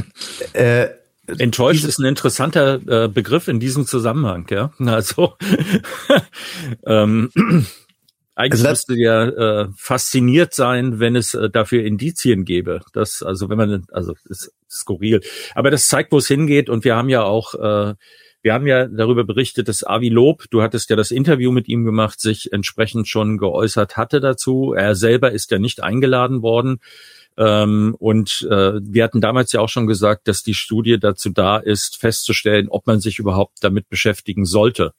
[0.52, 0.88] äh,
[1.26, 4.72] Enttäuscht ist ein interessanter äh, Begriff in diesem Zusammenhang, ja.
[4.78, 5.37] Also
[6.87, 7.30] ähm,
[8.35, 12.80] eigentlich also müsste ja äh, fasziniert sein, wenn es äh, dafür Indizien gäbe.
[12.92, 15.20] Das, also wenn man, also ist skurril.
[15.55, 16.68] Aber das zeigt, wo es hingeht.
[16.68, 17.94] Und wir haben ja auch, äh,
[18.42, 21.85] wir haben ja darüber berichtet, dass Avi Lob, du hattest ja das Interview mit ihm
[21.85, 24.72] gemacht, sich entsprechend schon geäußert hatte dazu.
[24.72, 26.79] Er selber ist ja nicht eingeladen worden.
[27.38, 31.59] Ähm, und äh, wir hatten damals ja auch schon gesagt, dass die Studie dazu da
[31.59, 34.92] ist, festzustellen, ob man sich überhaupt damit beschäftigen sollte.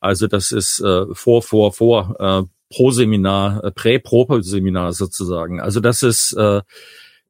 [0.00, 5.60] Also das ist äh, vor, vor, vor äh, Pro-Seminar, äh, Prä-Pro-Seminar sozusagen.
[5.60, 6.62] Also das ist, äh,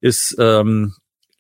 [0.01, 0.95] ist ähm,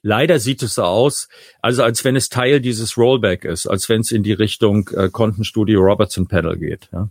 [0.06, 1.28] leider sieht es so aus,
[1.60, 5.08] also als wenn es Teil dieses Rollback ist, als wenn es in die Richtung äh,
[5.10, 6.88] Kontenstudio Robertson Panel geht.
[6.92, 7.08] Ja.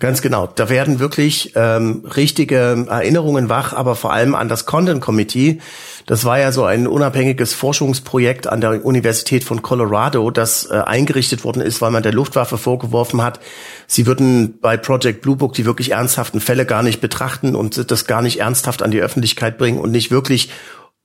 [0.00, 0.46] Ganz genau.
[0.46, 5.60] Da werden wirklich ähm, richtige Erinnerungen wach, aber vor allem an das Content Committee.
[6.06, 11.44] Das war ja so ein unabhängiges Forschungsprojekt an der Universität von Colorado, das äh, eingerichtet
[11.44, 13.40] worden ist, weil man der Luftwaffe vorgeworfen hat,
[13.86, 18.06] sie würden bei Project Blue Book die wirklich ernsthaften Fälle gar nicht betrachten und das
[18.06, 20.48] gar nicht ernsthaft an die Öffentlichkeit bringen und nicht wirklich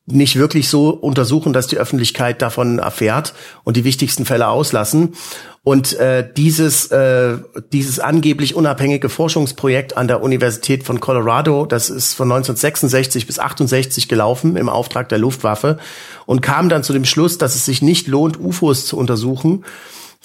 [0.07, 5.15] nicht wirklich so untersuchen, dass die Öffentlichkeit davon erfährt und die wichtigsten Fälle auslassen.
[5.63, 7.39] Und äh, dieses, äh,
[7.73, 14.07] dieses angeblich unabhängige Forschungsprojekt an der Universität von Colorado, das ist von 1966 bis 68
[14.07, 15.79] gelaufen im Auftrag der Luftwaffe
[16.27, 19.65] und kam dann zu dem Schluss, dass es sich nicht lohnt, UFOs zu untersuchen.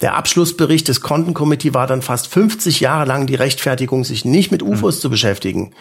[0.02, 4.50] Der Abschlussbericht des Content Committee war dann fast 50 Jahre lang die Rechtfertigung, sich nicht
[4.50, 5.00] mit UFOs mhm.
[5.00, 5.72] zu beschäftigen.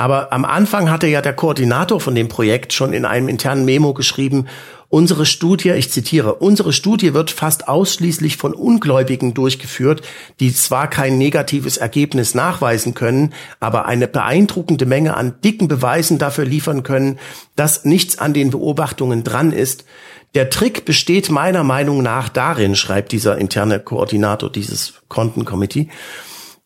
[0.00, 3.92] Aber am Anfang hatte ja der Koordinator von dem Projekt schon in einem internen Memo
[3.92, 4.46] geschrieben,
[4.88, 10.00] unsere Studie, ich zitiere, unsere Studie wird fast ausschließlich von Ungläubigen durchgeführt,
[10.40, 16.46] die zwar kein negatives Ergebnis nachweisen können, aber eine beeindruckende Menge an dicken Beweisen dafür
[16.46, 17.18] liefern können,
[17.54, 19.84] dass nichts an den Beobachtungen dran ist.
[20.34, 25.90] Der Trick besteht meiner Meinung nach darin, schreibt dieser interne Koordinator dieses Kontencommittee,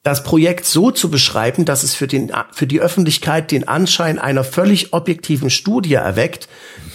[0.04, 4.44] das Projekt so zu beschreiben, dass es für, den, für die Öffentlichkeit den Anschein einer
[4.44, 6.46] völlig objektiven Studie erweckt,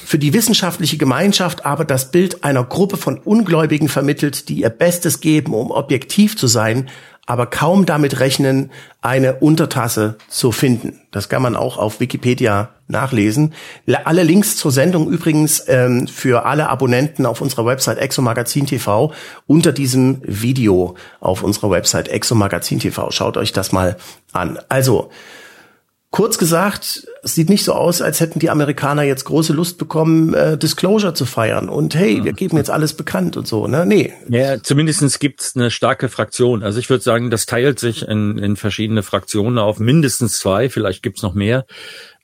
[0.05, 5.21] für die wissenschaftliche Gemeinschaft aber das Bild einer Gruppe von Ungläubigen vermittelt, die ihr Bestes
[5.21, 6.87] geben, um objektiv zu sein,
[7.29, 8.71] aber kaum damit rechnen,
[9.03, 10.99] eine Untertasse zu finden.
[11.11, 13.53] Das kann man auch auf Wikipedia nachlesen.
[14.03, 19.13] Alle Links zur Sendung übrigens ähm, für alle Abonnenten auf unserer Website Exomagazin TV
[19.45, 23.11] unter diesem Video auf unserer Website Exomagazin TV.
[23.11, 23.97] Schaut euch das mal
[24.33, 24.57] an.
[24.67, 25.11] Also,
[26.11, 30.33] Kurz gesagt, es sieht nicht so aus, als hätten die Amerikaner jetzt große Lust bekommen,
[30.33, 33.85] äh, Disclosure zu feiern und hey, wir geben jetzt alles bekannt und so, ne?
[33.85, 34.13] Nee.
[34.27, 36.63] Ja, zumindestens gibt's eine starke Fraktion.
[36.63, 41.03] Also ich würde sagen, das teilt sich in, in verschiedene Fraktionen auf, mindestens zwei, vielleicht
[41.03, 41.67] gibt's noch mehr.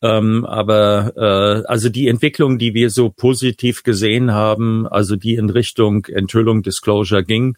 [0.02, 5.52] Ähm, aber äh, also die Entwicklung, die wir so positiv gesehen haben, also die in
[5.52, 7.56] Richtung Enthüllung, Disclosure ging,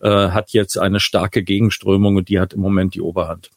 [0.00, 3.50] äh, hat jetzt eine starke Gegenströmung und die hat im Moment die Oberhand.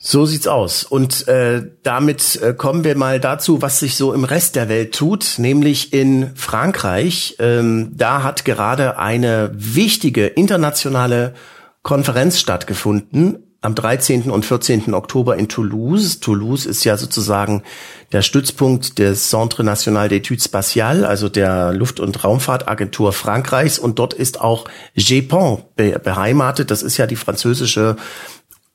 [0.00, 0.84] So sieht's aus.
[0.84, 4.94] Und äh, damit äh, kommen wir mal dazu, was sich so im Rest der Welt
[4.94, 7.34] tut, nämlich in Frankreich.
[7.40, 11.34] Ähm, da hat gerade eine wichtige internationale
[11.82, 14.30] Konferenz stattgefunden am 13.
[14.30, 14.94] und 14.
[14.94, 16.20] Oktober in Toulouse.
[16.20, 17.64] Toulouse ist ja sozusagen
[18.12, 23.80] der Stützpunkt des Centre National d'Études Spatiales, also der Luft- und Raumfahrtagentur Frankreichs.
[23.80, 26.70] Und dort ist auch GEPON beheimatet.
[26.70, 27.96] Das ist ja die französische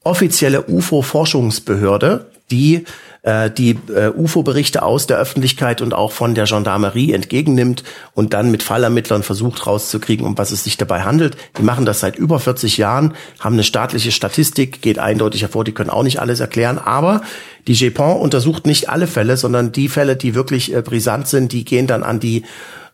[0.03, 2.85] offizielle UFO-Forschungsbehörde, die
[3.23, 8.51] äh, die äh, UFO-Berichte aus der Öffentlichkeit und auch von der Gendarmerie entgegennimmt und dann
[8.51, 11.37] mit Fallermittlern versucht rauszukriegen, um was es sich dabei handelt.
[11.57, 15.71] Die machen das seit über 40 Jahren, haben eine staatliche Statistik, geht eindeutig hervor, die
[15.71, 17.21] können auch nicht alles erklären, aber
[17.67, 21.63] die GEPON untersucht nicht alle Fälle, sondern die Fälle, die wirklich äh, brisant sind, die
[21.63, 22.43] gehen dann an die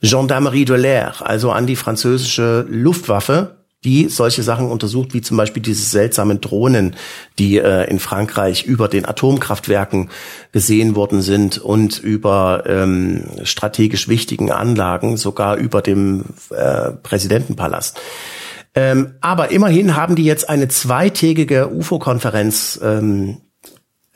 [0.02, 5.63] Gendarmerie de l'air, also an die französische Luftwaffe, die solche Sachen untersucht, wie zum Beispiel
[5.63, 6.96] diese seltsamen Drohnen,
[7.38, 10.10] die äh, in Frankreich über den Atomkraftwerken
[10.52, 18.00] gesehen worden sind und über ähm, strategisch wichtigen Anlagen, sogar über dem äh, Präsidentenpalast.
[18.76, 23.38] Ähm, aber immerhin haben die jetzt eine zweitägige UFO-Konferenz ähm,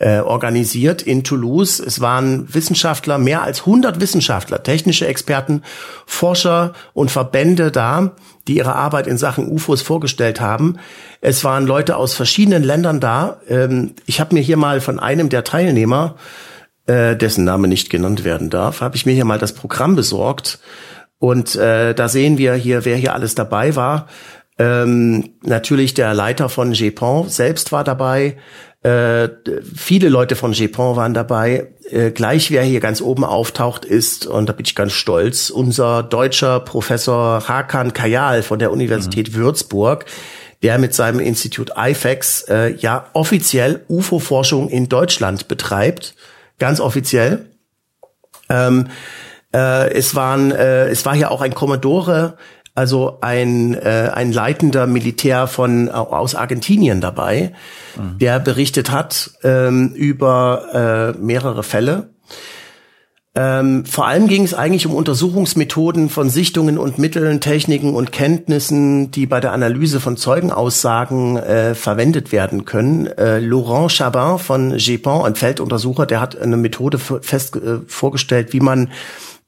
[0.04, 1.80] äh, organisiert in Toulouse.
[1.80, 5.64] Es waren Wissenschaftler, mehr als 100 Wissenschaftler, technische Experten,
[6.06, 8.12] Forscher und Verbände da,
[8.50, 10.78] die ihre Arbeit in Sachen UFOs vorgestellt haben.
[11.22, 13.38] Es waren Leute aus verschiedenen Ländern da.
[13.48, 16.16] Ähm, ich habe mir hier mal von einem der Teilnehmer
[16.86, 20.60] äh, dessen Name nicht genannt werden darf, habe ich mir hier mal das Programm besorgt.
[21.18, 24.08] Und äh, da sehen wir hier, wer hier alles dabei war.
[24.60, 28.36] Ähm, natürlich der Leiter von GEPON selbst war dabei.
[28.84, 29.30] Äh,
[29.76, 31.68] viele Leute von GEPON waren dabei.
[31.90, 36.04] Äh, gleich wer hier ganz oben auftaucht ist, und da bin ich ganz stolz, unser
[36.04, 39.36] deutscher Professor Hakan Kayal von der Universität mhm.
[39.36, 40.06] Würzburg,
[40.64, 46.16] der mit seinem Institut IFEX äh, ja offiziell UFO-Forschung in Deutschland betreibt.
[46.60, 47.46] Ganz offiziell.
[48.50, 48.88] Ähm,
[49.54, 52.38] äh, es waren, äh, es war hier auch ein Kommodore
[52.76, 57.54] also ein, äh, ein leitender Militär von aus Argentinien dabei,
[57.96, 58.18] mhm.
[58.20, 62.10] der berichtet hat ähm, über äh, mehrere Fälle.
[63.36, 69.10] Ähm, vor allem ging es eigentlich um Untersuchungsmethoden von Sichtungen und Mitteln, Techniken und Kenntnissen,
[69.10, 73.08] die bei der Analyse von Zeugenaussagen äh, verwendet werden können.
[73.08, 78.60] Äh, Laurent Chabin von GEPON, ein Felduntersucher, der hat eine Methode fest äh, vorgestellt, wie
[78.60, 78.92] man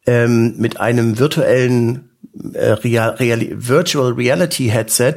[0.07, 2.09] ähm, mit einem virtuellen
[2.53, 5.15] äh, Real, Real, Virtual Reality Headset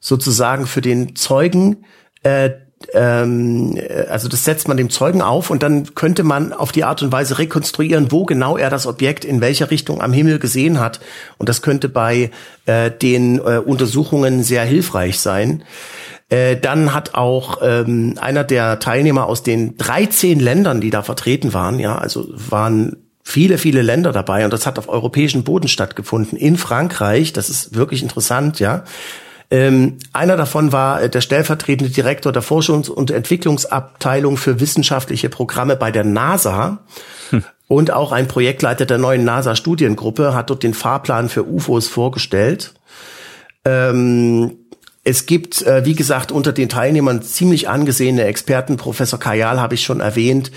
[0.00, 1.84] sozusagen für den Zeugen
[2.22, 2.50] äh,
[2.92, 7.02] ähm, also das setzt man dem Zeugen auf und dann könnte man auf die Art
[7.02, 11.00] und Weise rekonstruieren, wo genau er das Objekt in welcher Richtung am Himmel gesehen hat.
[11.38, 12.30] Und das könnte bei
[12.66, 15.64] äh, den äh, Untersuchungen sehr hilfreich sein.
[16.28, 21.52] Äh, dann hat auch ähm, einer der Teilnehmer aus den 13 Ländern, die da vertreten
[21.52, 26.38] waren, ja, also waren viele, viele Länder dabei und das hat auf europäischem Boden stattgefunden.
[26.38, 28.84] In Frankreich, das ist wirklich interessant, ja.
[29.50, 35.76] Ähm, einer davon war äh, der stellvertretende Direktor der Forschungs- und Entwicklungsabteilung für wissenschaftliche Programme
[35.76, 36.84] bei der NASA.
[37.30, 37.44] Hm.
[37.68, 42.74] Und auch ein Projektleiter der neuen NASA-Studiengruppe hat dort den Fahrplan für UFOs vorgestellt.
[43.64, 44.58] Ähm,
[45.02, 48.76] es gibt, äh, wie gesagt, unter den Teilnehmern ziemlich angesehene Experten.
[48.76, 50.50] Professor Kajal habe ich schon erwähnt.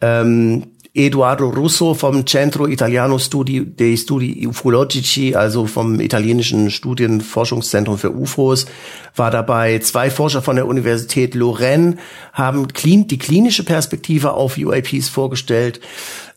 [0.00, 8.12] Ähm, Eduardo Russo vom Centro Italiano Studi dei Studi Ufologici, also vom italienischen Studienforschungszentrum für
[8.12, 8.66] UFOs,
[9.14, 9.78] war dabei.
[9.78, 11.96] Zwei Forscher von der Universität Lorraine
[12.32, 15.80] haben die klinische Perspektive auf UAPs vorgestellt.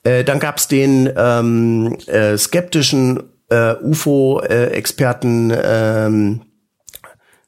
[0.04, 6.42] Äh, dann gab es den ähm, äh, skeptischen äh, UFO-Experten ähm,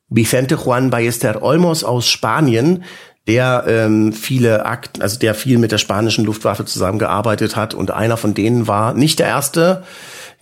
[0.09, 2.83] Vicente Juan Ballester Olmos aus Spanien,
[3.27, 8.17] der ähm, viele Akten, also der viel mit der spanischen Luftwaffe zusammengearbeitet hat und einer
[8.17, 9.83] von denen war nicht der erste.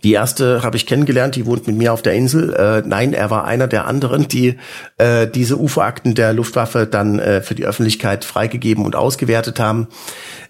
[0.03, 2.53] Die erste habe ich kennengelernt, die wohnt mit mir auf der Insel.
[2.53, 4.57] Äh, nein, er war einer der anderen, die
[4.97, 9.87] äh, diese UFO-Akten der Luftwaffe dann äh, für die Öffentlichkeit freigegeben und ausgewertet haben.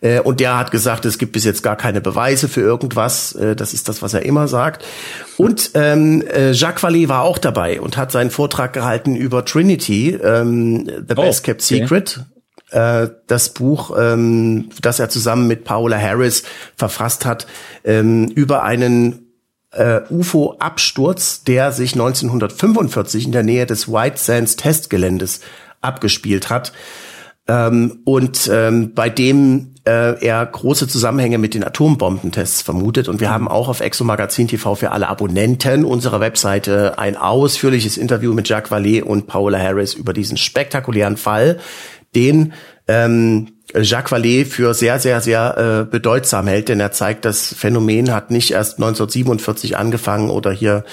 [0.01, 3.33] Äh, und der hat gesagt, es gibt bis jetzt gar keine Beweise für irgendwas.
[3.33, 4.83] Äh, das ist das, was er immer sagt.
[5.37, 10.15] Und ähm, äh, Jacques Vallée war auch dabei und hat seinen Vortrag gehalten über Trinity,
[10.15, 12.25] ähm, The Best oh, Kept Secret.
[12.71, 16.41] Äh, das Buch, ähm, das er zusammen mit Paola Harris
[16.75, 17.45] verfasst hat,
[17.83, 19.22] ähm, über einen
[19.73, 25.41] äh, UFO-Absturz, der sich 1945 in der Nähe des White Sands Testgeländes
[25.81, 26.73] abgespielt hat.
[27.47, 33.09] Ähm, und ähm, bei dem äh, er große Zusammenhänge mit den Atombombentests vermutet.
[33.09, 37.97] Und wir haben auch auf Exo Magazin TV für alle Abonnenten unserer Webseite ein ausführliches
[37.97, 41.59] Interview mit Jacques Vallée und Paola Harris über diesen spektakulären Fall,
[42.15, 42.53] den
[42.87, 48.13] ähm, Jacques Vallée für sehr, sehr, sehr äh, bedeutsam hält, denn er zeigt, das Phänomen
[48.13, 50.83] hat nicht erst 1947 angefangen oder hier,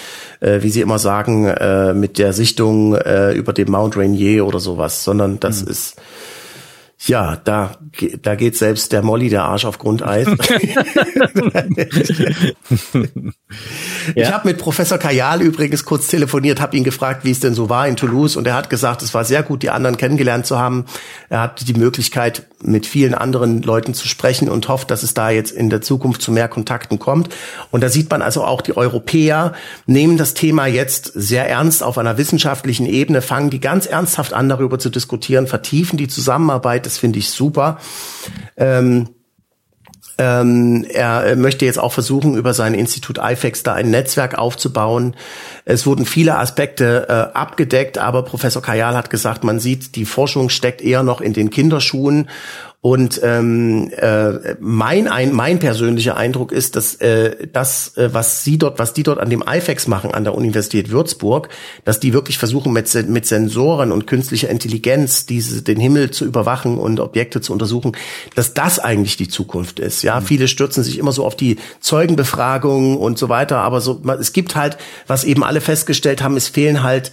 [0.41, 4.61] äh, wie Sie immer sagen, äh, mit der Sichtung äh, über dem Mount Rainier oder
[4.61, 5.71] sowas, sondern das mhm.
[5.71, 5.97] ist
[7.07, 7.77] ja, da,
[8.21, 10.29] da geht selbst der Molly der Arsch auf Grundeis.
[14.15, 17.69] Ich habe mit Professor Kajal übrigens kurz telefoniert, habe ihn gefragt, wie es denn so
[17.69, 20.59] war in Toulouse und er hat gesagt, es war sehr gut, die anderen kennengelernt zu
[20.59, 20.85] haben.
[21.29, 25.31] Er hat die Möglichkeit, mit vielen anderen Leuten zu sprechen und hofft, dass es da
[25.31, 27.35] jetzt in der Zukunft zu mehr Kontakten kommt.
[27.71, 29.55] Und da sieht man also auch, die Europäer
[29.87, 34.49] nehmen das Thema jetzt sehr ernst auf einer wissenschaftlichen Ebene, fangen die ganz ernsthaft an,
[34.49, 36.87] darüber zu diskutieren, vertiefen die Zusammenarbeit.
[36.91, 37.79] Das finde ich super.
[38.57, 39.11] Ähm,
[40.19, 45.15] ähm, er möchte jetzt auch versuchen, über sein Institut IFEX da ein Netzwerk aufzubauen.
[45.65, 50.49] Es wurden viele Aspekte äh, abgedeckt, aber Professor Kajal hat gesagt, man sieht, die Forschung
[50.49, 52.29] steckt eher noch in den Kinderschuhen
[52.83, 58.57] und ähm, äh, mein ein, mein persönlicher Eindruck ist, dass äh, das, äh, was sie
[58.57, 61.51] dort, was die dort an dem IFEX machen an der Universität Würzburg,
[61.85, 66.79] dass die wirklich versuchen mit mit Sensoren und künstlicher Intelligenz diese den Himmel zu überwachen
[66.79, 67.93] und Objekte zu untersuchen,
[68.35, 70.03] dass das eigentlich die Zukunft ist.
[70.03, 70.25] Ja, mhm.
[70.25, 74.57] viele stürzen sich immer so auf die Zeugenbefragung und so weiter, aber so es gibt
[74.57, 77.13] halt, was eben alle festgestellt haben, es fehlen halt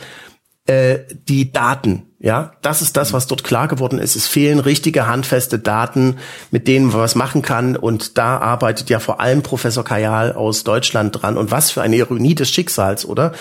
[0.67, 2.03] äh, die Daten.
[2.19, 4.15] Ja, das ist das, was dort klar geworden ist.
[4.15, 6.17] Es fehlen richtige handfeste Daten,
[6.49, 7.75] mit denen man was machen kann.
[7.75, 11.37] Und da arbeitet ja vor allem Professor Kajal aus Deutschland dran.
[11.37, 13.33] Und was für eine Ironie des Schicksals, oder?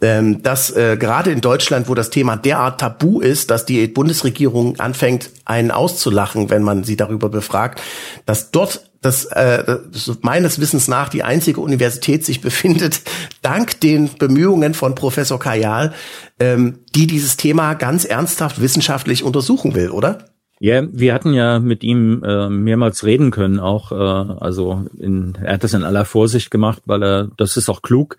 [0.00, 4.78] ähm, dass äh, gerade in Deutschland, wo das Thema derart tabu ist, dass die Bundesregierung
[4.78, 7.80] anfängt, einen auszulachen, wenn man sie darüber befragt,
[8.26, 9.78] dass dort das, äh,
[10.22, 13.02] meines Wissens nach die einzige Universität sich befindet,
[13.42, 15.92] dank den Bemühungen von Professor Kajal,
[16.40, 20.18] ähm, die dieses Thema ganz ernsthaft wissenschaftlich untersuchen will, oder?
[20.60, 25.54] Ja, wir hatten ja mit ihm äh, mehrmals reden können, auch äh, also in, er
[25.54, 28.18] hat das in aller Vorsicht gemacht, weil er das ist auch klug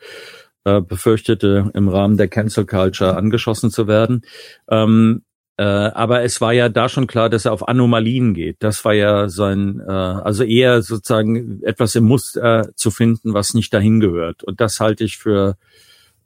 [0.63, 4.21] äh, befürchtete, im Rahmen der Cancel Culture angeschossen zu werden.
[4.69, 5.23] Ähm,
[5.59, 8.55] äh, aber es war ja da schon klar, dass er auf Anomalien geht.
[8.59, 13.73] Das war ja sein, äh, also eher sozusagen etwas im Muster zu finden, was nicht
[13.73, 14.41] dahin gehört.
[14.45, 15.57] Und das halte ich für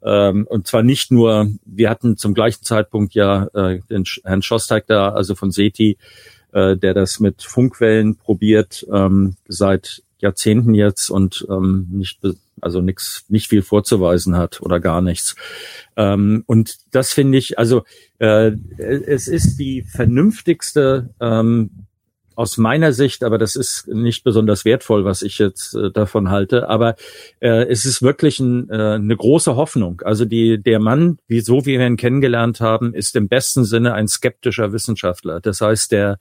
[0.04, 4.86] ähm, und zwar nicht nur, wir hatten zum gleichen Zeitpunkt ja äh, den Herrn Schostak
[4.86, 5.98] da, also von SETI,
[6.52, 12.20] äh, der das mit Funkwellen probiert, ähm, seit Jahrzehnten jetzt und ähm, nicht
[12.64, 15.36] also nichts, nicht viel vorzuweisen hat oder gar nichts.
[15.96, 17.84] Ähm, und das finde ich, also
[18.18, 21.70] äh, es ist die vernünftigste ähm,
[22.36, 26.68] aus meiner Sicht, aber das ist nicht besonders wertvoll, was ich jetzt äh, davon halte.
[26.68, 26.96] Aber
[27.40, 30.00] äh, es ist wirklich ein, äh, eine große Hoffnung.
[30.04, 33.94] Also die, der Mann, wie so wie wir ihn kennengelernt haben, ist im besten Sinne
[33.94, 35.40] ein skeptischer Wissenschaftler.
[35.40, 36.18] Das heißt, der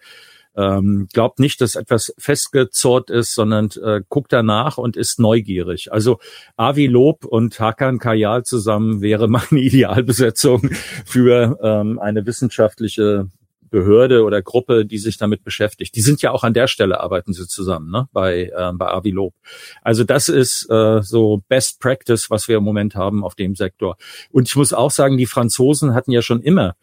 [0.56, 5.92] ähm, glaubt nicht, dass etwas festgezurrt ist, sondern äh, guckt danach und ist neugierig.
[5.92, 6.20] Also
[6.58, 10.70] Avi Lob und Hakan Kayal zusammen wäre meine Idealbesetzung
[11.06, 13.28] für ähm, eine wissenschaftliche
[13.74, 15.96] Behörde oder Gruppe, die sich damit beschäftigt.
[15.96, 18.08] Die sind ja auch an der Stelle arbeiten sie zusammen, ne?
[18.14, 19.34] Bei äh, bei Avi Lob.
[19.82, 23.98] Also das ist äh, so Best Practice, was wir im Moment haben auf dem Sektor.
[24.30, 26.76] Und ich muss auch sagen, die Franzosen hatten ja schon immer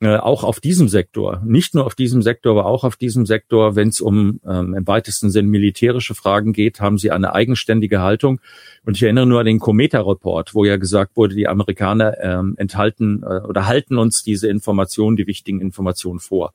[0.00, 3.76] äh, auch auf diesem Sektor, nicht nur auf diesem Sektor, aber auch auf diesem Sektor,
[3.76, 8.40] wenn es um ähm, im weitesten Sinn militärische Fragen geht, haben sie eine eigenständige Haltung.
[8.84, 13.22] Und ich erinnere nur an den Cometa-Report, wo ja gesagt wurde, die Amerikaner ähm, enthalten
[13.22, 16.52] äh, oder halten uns diese Informationen, die wichtigen Informationen vor.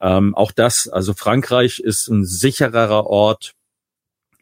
[0.00, 3.54] Ähm, auch das, also Frankreich ist ein sichererer Ort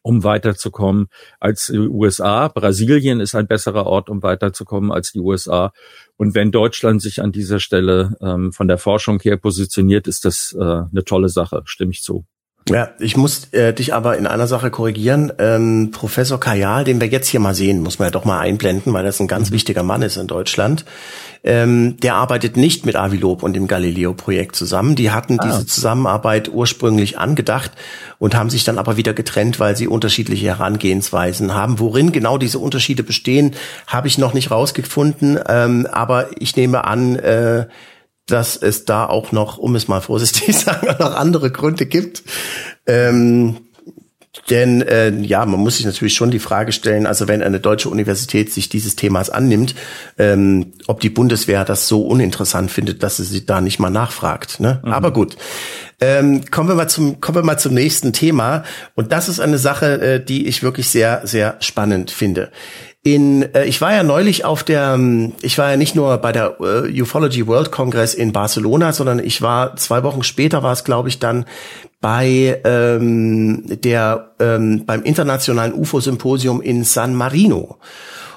[0.02, 2.48] um weiterzukommen als die USA.
[2.48, 5.72] Brasilien ist ein besserer Ort, um weiterzukommen als die USA.
[6.16, 10.56] Und wenn Deutschland sich an dieser Stelle ähm, von der Forschung her positioniert, ist das
[10.58, 12.24] äh, eine tolle Sache, stimme ich zu.
[12.70, 15.32] Ja, ich muss äh, dich aber in einer Sache korrigieren.
[15.38, 18.92] Ähm, Professor Kajal, den wir jetzt hier mal sehen, muss man ja doch mal einblenden,
[18.92, 19.54] weil das ein ganz mhm.
[19.54, 20.84] wichtiger Mann ist in Deutschland.
[21.42, 24.94] Ähm, der arbeitet nicht mit Avilob und dem Galileo-Projekt zusammen.
[24.94, 25.46] Die hatten ah.
[25.46, 27.72] diese Zusammenarbeit ursprünglich angedacht
[28.18, 31.78] und haben sich dann aber wieder getrennt, weil sie unterschiedliche Herangehensweisen haben.
[31.78, 33.56] Worin genau diese Unterschiede bestehen,
[33.86, 35.38] habe ich noch nicht rausgefunden.
[35.48, 37.66] Ähm, aber ich nehme an, äh,
[38.30, 42.22] dass es da auch noch, um es mal vorsichtig zu sagen, noch andere Gründe gibt.
[42.86, 43.56] Ähm,
[44.48, 47.88] denn äh, ja, man muss sich natürlich schon die Frage stellen, also wenn eine deutsche
[47.88, 49.74] Universität sich dieses Themas annimmt,
[50.18, 54.60] ähm, ob die Bundeswehr das so uninteressant findet, dass sie sich da nicht mal nachfragt.
[54.60, 54.80] Ne?
[54.84, 54.92] Mhm.
[54.92, 55.36] Aber gut.
[56.00, 58.62] Ähm, kommen wir mal zum kommen wir mal zum nächsten Thema
[58.94, 62.50] und das ist eine Sache, äh, die ich wirklich sehr sehr spannend finde
[63.02, 66.32] in äh, ich war ja neulich auf der ähm, ich war ja nicht nur bei
[66.32, 70.84] der äh, Ufology World Congress in Barcelona, sondern ich war zwei Wochen später war es
[70.84, 71.46] glaube ich dann
[72.00, 77.78] bei ähm, der ähm, beim internationalen UFO Symposium in San Marino.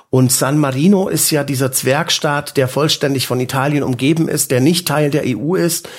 [0.09, 4.87] Und San Marino ist ja dieser Zwergstaat, der vollständig von Italien umgeben ist, der nicht
[4.87, 5.89] Teil der EU ist,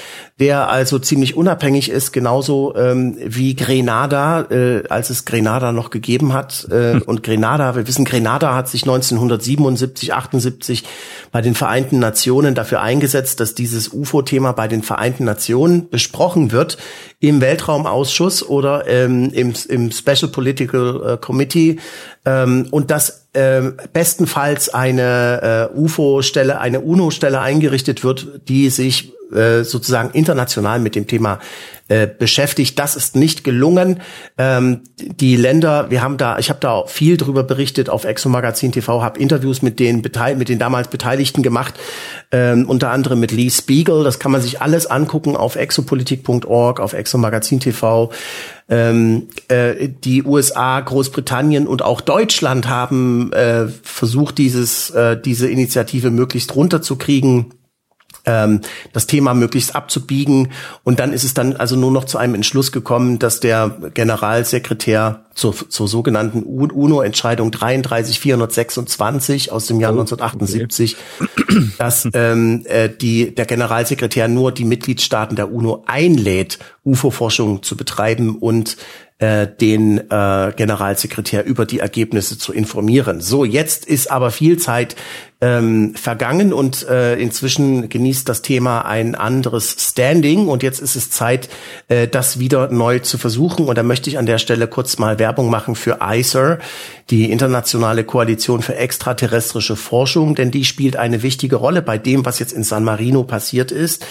[0.41, 6.33] der also ziemlich unabhängig ist, genauso ähm, wie Grenada, äh, als es Grenada noch gegeben
[6.33, 6.67] hat.
[6.71, 7.01] Äh.
[7.07, 10.85] Und Grenada, wir wissen, Grenada hat sich 1977, 78
[11.31, 16.79] bei den Vereinten Nationen dafür eingesetzt, dass dieses UFO-Thema bei den Vereinten Nationen besprochen wird
[17.21, 21.79] im Weltraumausschuss oder ähm, im, im Special Political äh, Committee
[22.25, 29.65] ähm, und dass äh, bestenfalls eine äh, UFO-Stelle, eine UNO-Stelle eingerichtet wird, die sich äh,
[29.65, 31.39] sozusagen international mit dem Thema
[31.89, 32.79] äh, beschäftigt.
[32.79, 34.01] Das ist nicht gelungen.
[34.39, 38.73] Ähm, die Länder, wir haben da, ich habe da viel drüber berichtet auf Exo Magazin
[38.73, 40.03] TV, habe Interviews mit den
[40.39, 41.75] mit den damals Beteiligten gemacht,
[42.33, 44.03] ähm, unter anderem mit Lee Spiegel.
[44.03, 48.11] Das kann man sich alles angucken auf exopolitik.org, auf Exo Magazin TV.
[48.71, 56.11] Ähm, äh, die USA, Großbritannien und auch Deutschland haben äh, versucht, dieses, äh, diese Initiative
[56.11, 57.53] möglichst runterzukriegen
[58.27, 58.61] ähm,
[58.93, 60.51] das Thema möglichst abzubiegen.
[60.83, 65.25] Und dann ist es dann also nur noch zu einem Entschluss gekommen, dass der Generalsekretär
[65.35, 71.71] zur, zur sogenannten UNO-Entscheidung 33426 aus dem Jahr oh, 1978, okay.
[71.79, 78.37] dass ähm, äh, die, der Generalsekretär nur die Mitgliedstaaten der UNO einlädt, UFO-Forschung zu betreiben
[78.37, 78.77] und
[79.25, 83.23] äh, den äh, Generalsekretär über die Ergebnisse zu informieren.
[83.23, 84.97] So, jetzt ist aber viel Zeit
[85.41, 91.11] ähm, vergangen und äh, inzwischen genießt das Thema ein anderes Standing und jetzt ist es
[91.11, 91.49] Zeit,
[91.89, 93.67] äh, das wieder neu zu versuchen.
[93.67, 96.59] Und da möchte ich an der Stelle kurz mal Werbung machen für ICER,
[97.11, 102.39] die internationale Koalition für extraterrestrische Forschung, denn die spielt eine wichtige Rolle bei dem, was
[102.39, 104.07] jetzt in San Marino passiert ist.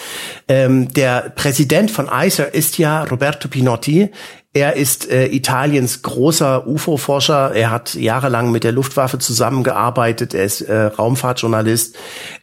[0.47, 4.09] Ähm, der Präsident von ICER ist ja Roberto Pinotti.
[4.55, 7.55] Er ist äh, Italiens großer UFO-Forscher.
[7.55, 10.35] Er hat jahrelang mit der Luftwaffe zusammengearbeitet.
[10.35, 11.95] Er ist äh, Raumfahrtjournalist.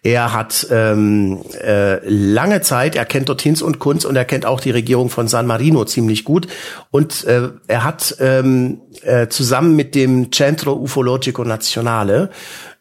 [0.03, 4.45] Er hat ähm, äh, lange Zeit, er kennt dort Hinz und Kunz und er kennt
[4.45, 6.49] auch die Regierung von San Marino ziemlich gut.
[6.91, 12.31] Und äh, er hat ähm, äh, zusammen mit dem Centro Ufologico Nazionale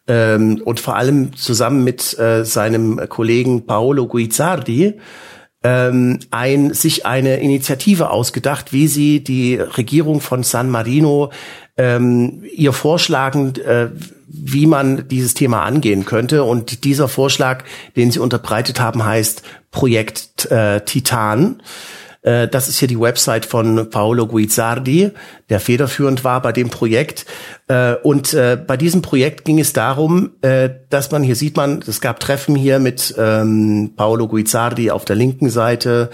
[0.08, 4.98] ähm, und vor allem zusammen mit äh, seinem Kollegen Paolo Guizzardi
[5.62, 11.30] ähm, ein, sich eine Initiative ausgedacht, wie sie die Regierung von San Marino
[11.76, 13.88] ähm, ihr vorschlagen, äh,
[14.26, 16.44] wie man dieses Thema angehen könnte.
[16.44, 17.64] Und dieser Vorschlag,
[17.96, 21.62] den sie unterbreitet haben, heißt Projekt äh, Titan.
[22.22, 25.10] Äh, das ist hier die Website von Paolo Guizzardi,
[25.48, 27.26] der federführend war bei dem Projekt.
[27.68, 32.00] Äh, und äh, bei diesem Projekt ging es darum, dass man, hier sieht man, es
[32.00, 36.10] gab Treffen hier mit ähm, Paolo Guizzardi auf der linken Seite,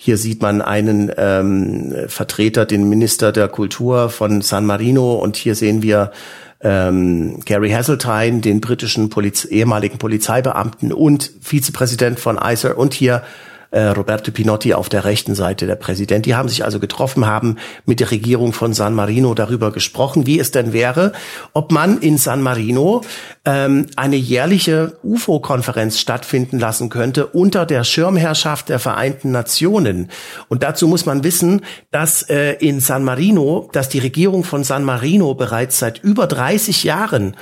[0.00, 5.14] hier sieht man einen ähm, Vertreter, den Minister der Kultur von San Marino.
[5.14, 6.12] Und hier sehen wir
[6.60, 12.78] ähm, Gary Hasseltine, den britischen Poliz ehemaligen Polizeibeamten und Vizepräsident von ICER.
[12.78, 13.24] Und hier
[13.70, 16.26] äh, Roberto Pinotti auf der rechten Seite, der Präsident.
[16.26, 20.38] Die haben sich also getroffen, haben mit der Regierung von San Marino darüber gesprochen, wie
[20.38, 21.12] es denn wäre,
[21.52, 23.02] ob man in San Marino
[23.44, 30.10] ähm, eine jährliche UFO-Konferenz stattfinden lassen könnte unter der Schirmherrschaft der Vereinten Nationen.
[30.48, 34.84] Und dazu muss man wissen, dass äh, in San Marino, dass die Regierung von San
[34.84, 37.36] Marino bereits seit über 30 Jahren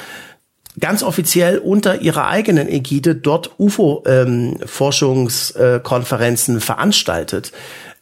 [0.79, 7.53] ganz offiziell unter ihrer eigenen Ägide dort UFO-Forschungskonferenzen ähm, veranstaltet.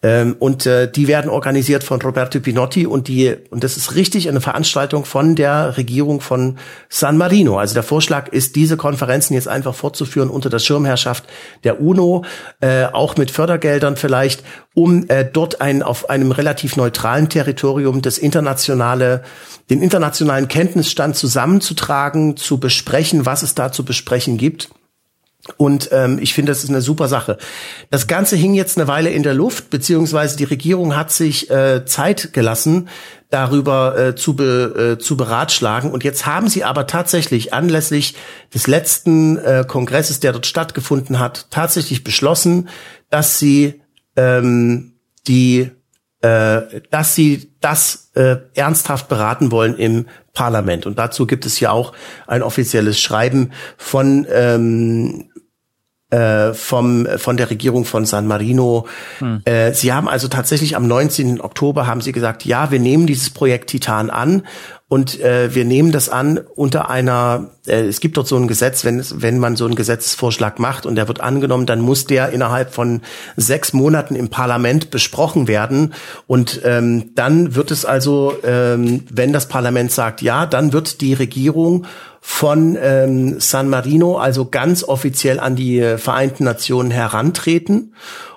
[0.04, 4.28] Ähm, und äh, die werden organisiert von Roberto Pinotti und die, und das ist richtig,
[4.28, 6.58] eine Veranstaltung von der Regierung von
[6.90, 7.58] San Marino.
[7.58, 11.24] Also der Vorschlag ist, diese Konferenzen jetzt einfach fortzuführen unter der Schirmherrschaft
[11.64, 12.26] der UNO,
[12.60, 14.44] äh, auch mit Fördergeldern vielleicht,
[14.74, 19.22] um äh, dort ein, auf einem relativ neutralen Territorium das internationale,
[19.70, 24.68] den internationalen Kenntnisstand zusammenzutragen, zu besprechen, was es da zu besprechen gibt
[25.56, 27.36] und ähm, ich finde, das ist eine super Sache.
[27.90, 31.84] Das Ganze hing jetzt eine Weile in der Luft, beziehungsweise die Regierung hat sich äh,
[31.84, 32.88] Zeit gelassen,
[33.28, 35.90] darüber äh, zu, be, äh, zu beratschlagen.
[35.90, 38.14] Und jetzt haben sie aber tatsächlich anlässlich
[38.54, 42.68] des letzten äh, Kongresses, der dort stattgefunden hat, tatsächlich beschlossen,
[43.10, 43.82] dass sie
[44.16, 44.94] ähm,
[45.28, 45.70] die
[46.90, 50.86] dass sie das äh, ernsthaft beraten wollen im Parlament.
[50.86, 51.92] Und dazu gibt es ja auch
[52.26, 55.30] ein offizielles Schreiben von ähm,
[56.10, 58.86] äh, vom, von der Regierung von San Marino.
[59.18, 59.42] Hm.
[59.44, 61.40] Äh, sie haben also tatsächlich am 19.
[61.40, 64.46] Oktober haben sie gesagt, ja, wir nehmen dieses Projekt Titan an
[64.86, 68.84] und äh, wir nehmen das an unter einer, äh, es gibt dort so ein Gesetz,
[68.84, 72.74] wenn, wenn man so einen Gesetzesvorschlag macht und der wird angenommen, dann muss der innerhalb
[72.74, 73.00] von
[73.36, 75.94] sechs Monaten im Parlament besprochen werden.
[76.26, 81.14] Und ähm, dann wird es also, ähm, wenn das Parlament sagt ja, dann wird die
[81.14, 81.86] Regierung
[82.20, 87.94] von ähm, San Marino also ganz offiziell an die Vereinten Nationen herantreten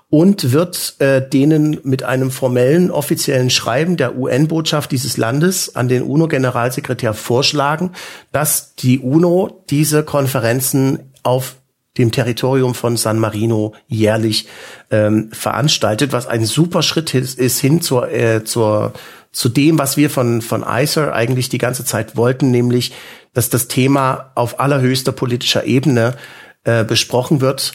[0.09, 6.03] und wird äh, denen mit einem formellen offiziellen Schreiben der UN-Botschaft dieses Landes an den
[6.03, 7.91] UNO-Generalsekretär vorschlagen,
[8.31, 11.57] dass die UNO diese Konferenzen auf
[11.97, 14.47] dem Territorium von San Marino jährlich
[14.91, 18.93] ähm, veranstaltet, was ein super Schritt ist, ist hin zur, äh, zur,
[19.31, 22.93] zu dem, was wir von, von ICER eigentlich die ganze Zeit wollten, nämlich
[23.33, 26.15] dass das Thema auf allerhöchster politischer Ebene
[26.63, 27.73] äh, besprochen wird.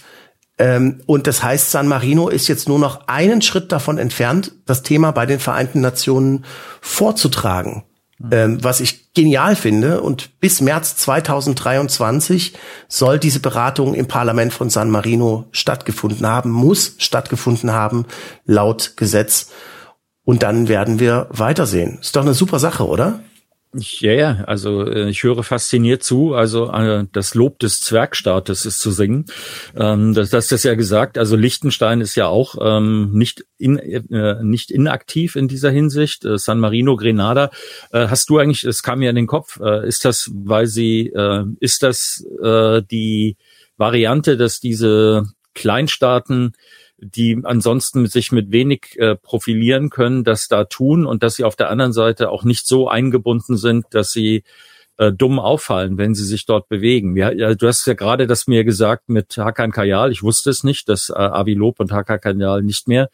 [0.62, 4.84] Ähm, und das heißt, San Marino ist jetzt nur noch einen Schritt davon entfernt, das
[4.84, 6.44] Thema bei den Vereinten Nationen
[6.80, 7.82] vorzutragen.
[8.30, 10.00] Ähm, was ich genial finde.
[10.02, 12.52] Und bis März 2023
[12.86, 18.06] soll diese Beratung im Parlament von San Marino stattgefunden haben, muss stattgefunden haben,
[18.44, 19.50] laut Gesetz.
[20.24, 21.98] Und dann werden wir weitersehen.
[22.00, 23.18] Ist doch eine super Sache, oder?
[23.74, 26.34] Ja, ja, also äh, ich höre fasziniert zu.
[26.34, 29.24] Also äh, das Lob des Zwergstaates ist zu singen.
[29.74, 31.16] Ähm, das, das ist ja gesagt.
[31.16, 36.26] Also Liechtenstein ist ja auch ähm, nicht in, äh, nicht inaktiv in dieser Hinsicht.
[36.26, 37.50] Äh, San Marino, Grenada.
[37.92, 38.64] Äh, hast du eigentlich?
[38.64, 39.58] Es kam mir in den Kopf.
[39.58, 41.12] Äh, ist das, weil sie?
[41.60, 42.24] Ist das
[42.90, 43.36] die
[43.76, 46.52] Variante, dass diese Kleinstaaten
[47.03, 51.57] die ansonsten sich mit wenig äh, profilieren können, das da tun und dass sie auf
[51.57, 54.44] der anderen Seite auch nicht so eingebunden sind, dass sie
[54.98, 57.16] äh, dumm auffallen, wenn sie sich dort bewegen.
[57.16, 60.12] Ja, ja, du hast ja gerade das mir gesagt mit Hakan Kayal.
[60.12, 63.11] Ich wusste es nicht, dass äh, Avi Lob und Hakan Kayal nicht mehr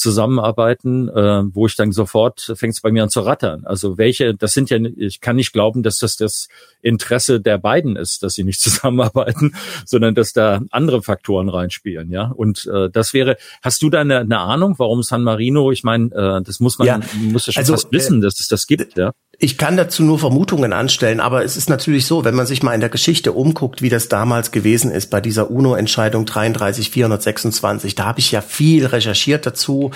[0.00, 3.64] zusammenarbeiten, äh, wo ich dann sofort fängt es bei mir an zu rattern.
[3.64, 6.48] Also welche, das sind ja, ich kann nicht glauben, dass das das
[6.82, 12.28] Interesse der beiden ist, dass sie nicht zusammenarbeiten, sondern dass da andere Faktoren reinspielen, ja.
[12.28, 15.70] Und äh, das wäre, hast du da eine, eine Ahnung, warum San Marino?
[15.70, 18.40] Ich meine, äh, das muss man, ja, muss ja schon also, fast wissen, äh, dass
[18.40, 19.12] es das gibt, ja.
[19.42, 22.74] Ich kann dazu nur Vermutungen anstellen, aber es ist natürlich so, wenn man sich mal
[22.74, 28.18] in der Geschichte umguckt, wie das damals gewesen ist bei dieser UNO-Entscheidung 33426, da habe
[28.18, 29.92] ich ja viel recherchiert dazu.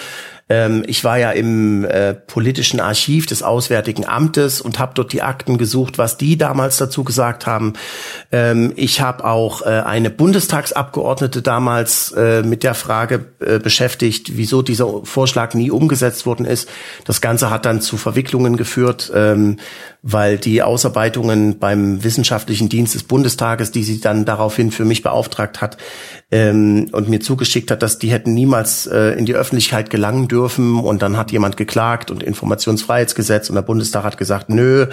[0.54, 5.22] Ähm, ich war ja im äh, politischen Archiv des Auswärtigen Amtes und habe dort die
[5.22, 7.72] Akten gesucht, was die damals dazu gesagt haben.
[8.30, 14.62] Ähm, ich habe auch äh, eine Bundestagsabgeordnete damals äh, mit der Frage äh, beschäftigt, wieso
[14.62, 16.68] dieser Vorschlag nie umgesetzt worden ist.
[17.04, 19.10] Das Ganze hat dann zu Verwicklungen geführt.
[19.12, 19.56] Ähm,
[20.06, 25.62] weil die Ausarbeitungen beim Wissenschaftlichen Dienst des Bundestages, die sie dann daraufhin für mich beauftragt
[25.62, 25.78] hat
[26.30, 30.78] ähm, und mir zugeschickt hat, dass die hätten niemals äh, in die Öffentlichkeit gelangen dürfen.
[30.78, 34.88] Und dann hat jemand geklagt und Informationsfreiheitsgesetz und der Bundestag hat gesagt, nö,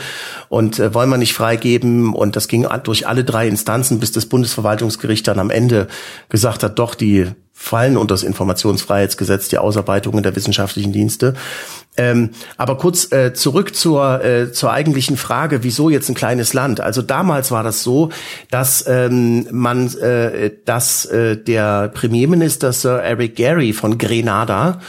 [0.48, 2.14] und äh, wollen wir nicht freigeben.
[2.14, 5.90] Und das ging durch alle drei Instanzen, bis das Bundesverwaltungsgericht dann am Ende
[6.30, 7.28] gesagt hat, doch, die
[7.62, 11.36] fallen unter das Informationsfreiheitsgesetz, die Ausarbeitungen der wissenschaftlichen Dienste.
[11.96, 16.82] Ähm, aber kurz äh, zurück zur, äh, zur eigentlichen Frage, wieso jetzt ein kleines Land?
[16.82, 18.10] Also damals war das so,
[18.50, 24.80] dass ähm, man, äh, dass äh, der Premierminister Sir Eric Gary von Grenada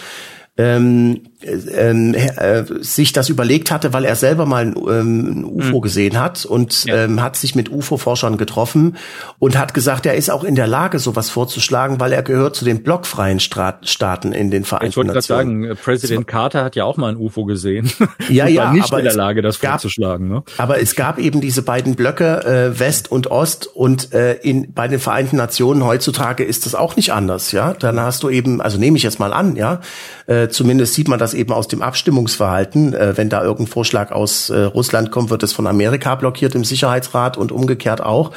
[0.57, 5.83] ähm, äh, sich das überlegt hatte, weil er selber mal ein, ähm, ein UFO mhm.
[5.83, 7.05] gesehen hat und ja.
[7.05, 8.97] ähm, hat sich mit UFO-Forschern getroffen
[9.39, 12.65] und hat gesagt, er ist auch in der Lage, sowas vorzuschlagen, weil er gehört zu
[12.65, 16.85] den blockfreien Staaten in den Vereinten ich wollte gerade sagen, äh, Präsident Carter hat ja
[16.85, 17.91] auch mal ein UFO gesehen.
[18.29, 20.29] Ja, ja, war nicht aber in der Lage, das gab, vorzuschlagen.
[20.29, 20.43] Ne?
[20.59, 24.89] Aber es gab eben diese beiden Blöcke äh, West und Ost und äh, in bei
[24.89, 27.53] den Vereinten Nationen heutzutage ist das auch nicht anders.
[27.53, 29.81] Ja, dann hast du eben, also nehme ich jetzt mal an, ja,
[30.27, 32.95] äh, zumindest sieht man das eben aus dem Abstimmungsverhalten.
[32.95, 36.65] Äh, wenn da irgendein Vorschlag aus äh, Russland kommt, wird es von Amerika blockiert im
[36.65, 38.33] Sicherheitsrat und umgekehrt auch.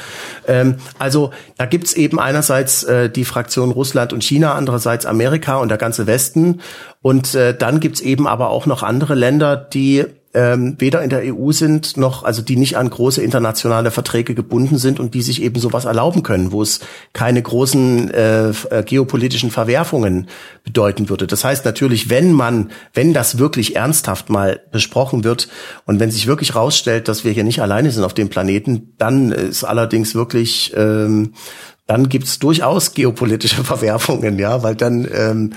[0.46, 5.68] Ähm, also da gibt's eben einerseits äh, die Fraktion Russland und China, andererseits Amerika und
[5.68, 6.60] der ganze Westen.
[7.02, 11.22] Und äh, dann gibt's eben aber auch noch andere Länder, die ähm, weder in der
[11.34, 15.42] EU sind noch, also die nicht an große internationale Verträge gebunden sind und die sich
[15.42, 16.80] eben sowas erlauben können, wo es
[17.14, 20.28] keine großen äh, äh, geopolitischen Verwerfungen
[20.62, 21.26] bedeuten würde.
[21.26, 25.48] Das heißt natürlich, wenn man, wenn das wirklich ernsthaft mal besprochen wird
[25.86, 29.32] und wenn sich wirklich rausstellt, dass wir hier nicht alleine sind auf dem Planeten, dann
[29.32, 31.32] ist allerdings wirklich ähm,
[31.86, 35.52] dann gibt's durchaus geopolitische Verwerfungen, ja, weil dann ähm,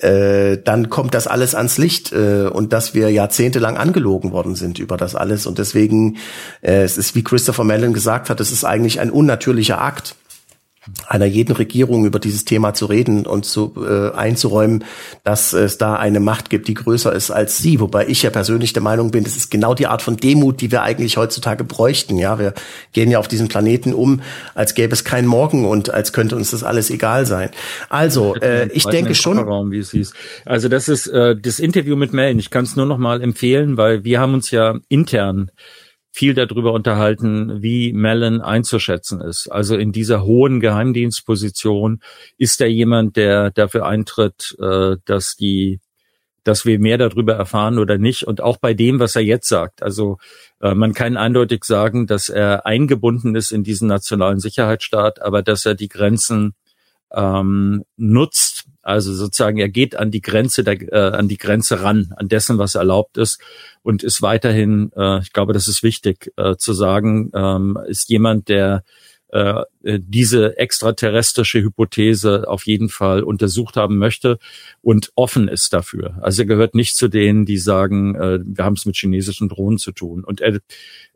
[0.00, 4.78] äh, dann kommt das alles ans Licht äh, und dass wir jahrzehntelang angelogen worden sind
[4.78, 5.46] über das alles.
[5.46, 6.16] Und deswegen
[6.62, 10.14] äh, es ist wie Christopher Mellon gesagt hat, es ist eigentlich ein unnatürlicher Akt
[11.06, 14.84] einer jeden Regierung über dieses Thema zu reden und zu, äh, einzuräumen,
[15.24, 17.80] dass es da eine Macht gibt, die größer ist als sie.
[17.80, 20.70] Wobei ich ja persönlich der Meinung bin, das ist genau die Art von Demut, die
[20.70, 22.18] wir eigentlich heutzutage bräuchten.
[22.18, 22.54] Ja, wir
[22.92, 24.22] gehen ja auf diesen Planeten um,
[24.54, 27.50] als gäbe es keinen Morgen und als könnte uns das alles egal sein.
[27.88, 29.36] Also, äh, ich denke schon.
[30.44, 32.38] Also das ist äh, das Interview mit Mellen.
[32.38, 35.50] Ich kann es nur noch mal empfehlen, weil wir haben uns ja intern
[36.16, 39.48] viel darüber unterhalten, wie Mellon einzuschätzen ist.
[39.48, 42.00] Also in dieser hohen Geheimdienstposition
[42.38, 45.78] ist er jemand, der dafür eintritt, äh, dass die
[46.42, 48.22] dass wir mehr darüber erfahren oder nicht.
[48.22, 49.82] Und auch bei dem, was er jetzt sagt.
[49.82, 50.18] Also
[50.62, 55.66] äh, man kann eindeutig sagen, dass er eingebunden ist in diesen nationalen Sicherheitsstaat, aber dass
[55.66, 56.54] er die Grenzen
[57.12, 62.14] ähm, nutzt, also sozusagen, er geht an die Grenze der, äh, an die Grenze ran,
[62.16, 63.40] an dessen, was erlaubt ist
[63.82, 68.48] und ist weiterhin, äh, ich glaube, das ist wichtig äh, zu sagen, ähm, ist jemand,
[68.48, 68.84] der
[69.32, 69.62] äh,
[69.98, 74.38] diese extraterrestrische Hypothese auf jeden Fall untersucht haben möchte
[74.82, 76.18] und offen ist dafür.
[76.22, 79.78] Also er gehört nicht zu denen, die sagen, äh, wir haben es mit chinesischen Drohnen
[79.78, 80.24] zu tun.
[80.24, 80.60] Und er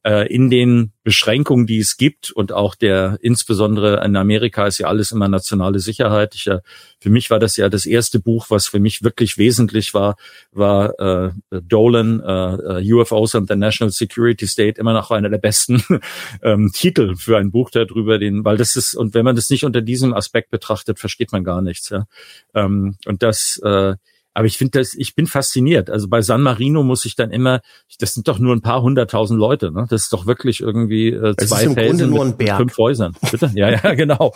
[0.03, 4.87] äh, in den Beschränkungen, die es gibt und auch der insbesondere in Amerika ist ja
[4.87, 6.35] alles immer nationale Sicherheit.
[6.35, 6.61] Ich, äh,
[6.99, 10.17] für mich war das ja das erste Buch, was für mich wirklich wesentlich war,
[10.53, 15.39] war äh, Dolan, äh, äh UFOs and the National Security State, immer noch einer der
[15.39, 15.83] besten
[16.43, 19.65] ähm, Titel für ein Buch darüber, den, weil das ist, und wenn man das nicht
[19.65, 21.89] unter diesem Aspekt betrachtet, versteht man gar nichts.
[21.89, 22.07] Ja?
[22.55, 23.95] Ähm, und das äh,
[24.33, 25.91] aber ich finde das, ich bin fasziniert.
[25.91, 27.61] Also bei San Marino muss ich dann immer,
[27.99, 29.87] das sind doch nur ein paar hunderttausend Leute, ne?
[29.91, 33.17] Das ist doch wirklich irgendwie äh, zwei Felsen mit, mit, fünf Häusern.
[33.29, 33.51] Bitte?
[33.55, 34.33] Ja, ja, genau.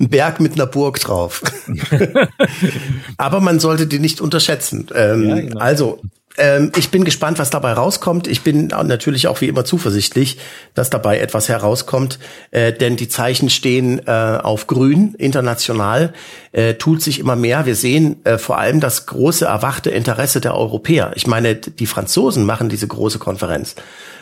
[0.00, 1.42] ein Berg mit einer Burg drauf.
[3.18, 4.86] Aber man sollte die nicht unterschätzen.
[4.94, 5.60] Ähm, ja, genau.
[5.60, 6.00] Also
[6.38, 8.26] ähm, ich bin gespannt, was dabei rauskommt.
[8.26, 10.38] Ich bin natürlich auch wie immer zuversichtlich,
[10.74, 12.18] dass dabei etwas herauskommt,
[12.50, 16.12] äh, denn die Zeichen stehen äh, auf grün international,
[16.52, 17.66] äh, tut sich immer mehr.
[17.66, 21.12] Wir sehen äh, vor allem das große erwachte Interesse der Europäer.
[21.14, 23.74] Ich meine, die Franzosen machen diese große Konferenz.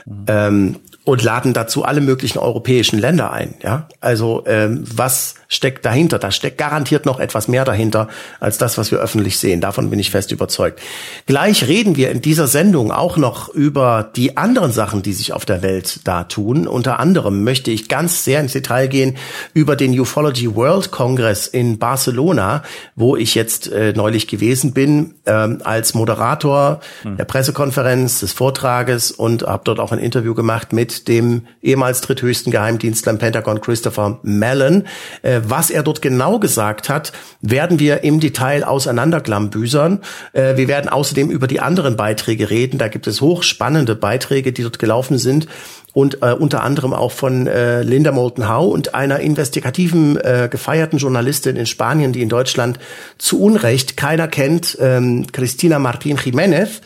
[0.07, 0.25] Mhm.
[0.29, 3.55] Ähm, und laden dazu alle möglichen europäischen Länder ein.
[3.63, 6.19] Ja, also ähm, was steckt dahinter?
[6.19, 8.09] Da steckt garantiert noch etwas mehr dahinter
[8.41, 9.61] als das, was wir öffentlich sehen.
[9.61, 10.81] Davon bin ich fest überzeugt.
[11.27, 15.45] Gleich reden wir in dieser Sendung auch noch über die anderen Sachen, die sich auf
[15.45, 16.67] der Welt da tun.
[16.67, 19.19] Unter anderem möchte ich ganz sehr ins Detail gehen
[19.53, 22.63] über den Ufology World Congress in Barcelona,
[22.97, 27.19] wo ich jetzt äh, neulich gewesen bin ähm, als Moderator hm.
[27.19, 32.53] der Pressekonferenz des Vortrages und habe dort auch ein Interview gemacht mit dem ehemals dritthöchsten
[32.53, 34.85] Geheimdienstler im Pentagon, Christopher Mellon.
[35.23, 40.01] Äh, was er dort genau gesagt hat, werden wir im Detail auseinanderklambüsern.
[40.33, 42.79] Äh, wir werden außerdem über die anderen Beiträge reden.
[42.79, 45.49] Da gibt es hochspannende Beiträge, die dort gelaufen sind
[45.95, 50.99] und äh, unter anderem auch von äh, Linda Moulton Howe und einer investigativen äh, gefeierten
[50.99, 52.79] Journalistin in Spanien, die in Deutschland
[53.17, 56.81] zu Unrecht keiner kennt, ähm, Cristina Martin Jiménez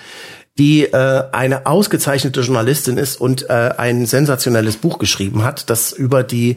[0.58, 6.22] die äh, eine ausgezeichnete Journalistin ist und äh, ein sensationelles Buch geschrieben hat, das über
[6.22, 6.56] die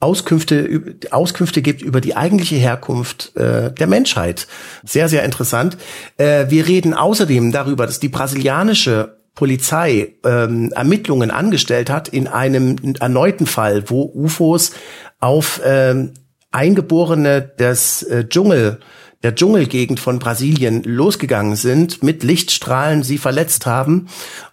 [0.00, 4.46] Auskünfte, Auskünfte gibt über die eigentliche Herkunft äh, der Menschheit.
[4.84, 5.76] Sehr, sehr interessant.
[6.18, 12.76] Äh, wir reden außerdem darüber, dass die brasilianische Polizei ähm, Ermittlungen angestellt hat in einem
[13.00, 14.72] erneuten Fall, wo UFOs
[15.20, 16.12] auf ähm,
[16.50, 18.78] Eingeborene des äh, Dschungel
[19.22, 24.08] der Dschungelgegend von Brasilien losgegangen sind, mit Lichtstrahlen sie verletzt haben.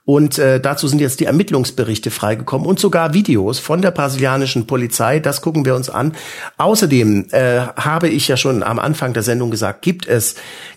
[0.06, 5.20] Und äh, dazu sind jetzt die Ermittlungsberichte freigekommen und sogar Videos von der brasilianischen Polizei.
[5.20, 6.14] Das gucken wir uns an.
[6.58, 10.36] Außerdem äh, habe ich ja schon am Anfang der Sendung gesagt, gibt es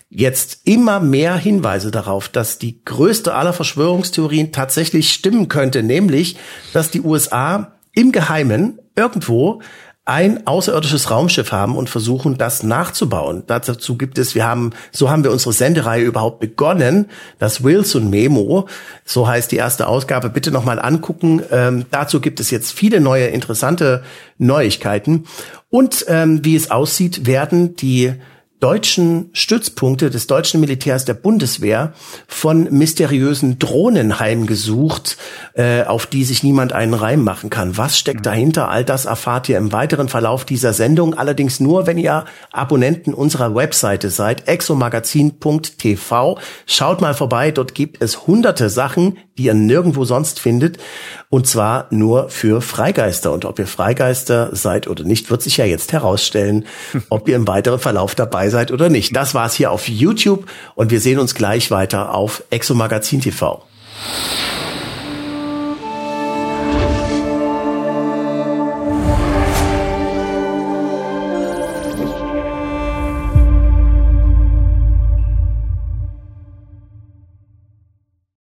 [0.09, 6.37] jetzt immer mehr Hinweise darauf, dass die größte aller Verschwörungstheorien tatsächlich stimmen könnte, nämlich,
[6.73, 9.61] dass die USA im Geheimen irgendwo
[10.09, 13.43] ein außerirdisches Raumschiff haben und versuchen, das nachzubauen.
[13.45, 17.05] Dazu gibt es, wir haben, so haben wir unsere Sendereihe überhaupt begonnen,
[17.37, 18.67] das Wilson Memo,
[19.05, 21.43] so heißt die erste Ausgabe, bitte nochmal angucken.
[21.51, 24.01] Ähm, dazu gibt es jetzt viele neue interessante
[24.39, 25.25] Neuigkeiten.
[25.69, 28.15] Und ähm, wie es aussieht, werden die
[28.59, 31.93] deutschen Stützpunkte des deutschen Militärs der Bundeswehr
[32.27, 35.17] von mysteriösen Drohnen heimgesucht,
[35.53, 37.77] äh, auf die sich niemand einen Reim machen kann.
[37.77, 38.69] Was steckt dahinter?
[38.69, 41.13] All das erfahrt ihr im weiteren Verlauf dieser Sendung.
[41.13, 46.37] Allerdings nur, wenn ihr Abonnenten unserer Webseite seid, exomagazin.tv.
[46.65, 50.79] Schaut mal vorbei, dort gibt es hunderte Sachen, die ihr nirgendwo sonst findet.
[51.31, 53.31] Und zwar nur für Freigeister.
[53.31, 56.65] Und ob ihr Freigeister seid oder nicht, wird sich ja jetzt herausstellen,
[57.09, 59.15] ob ihr im weiteren Verlauf dabei seid oder nicht.
[59.15, 63.63] Das war's hier auf YouTube und wir sehen uns gleich weiter auf Exomagazin TV.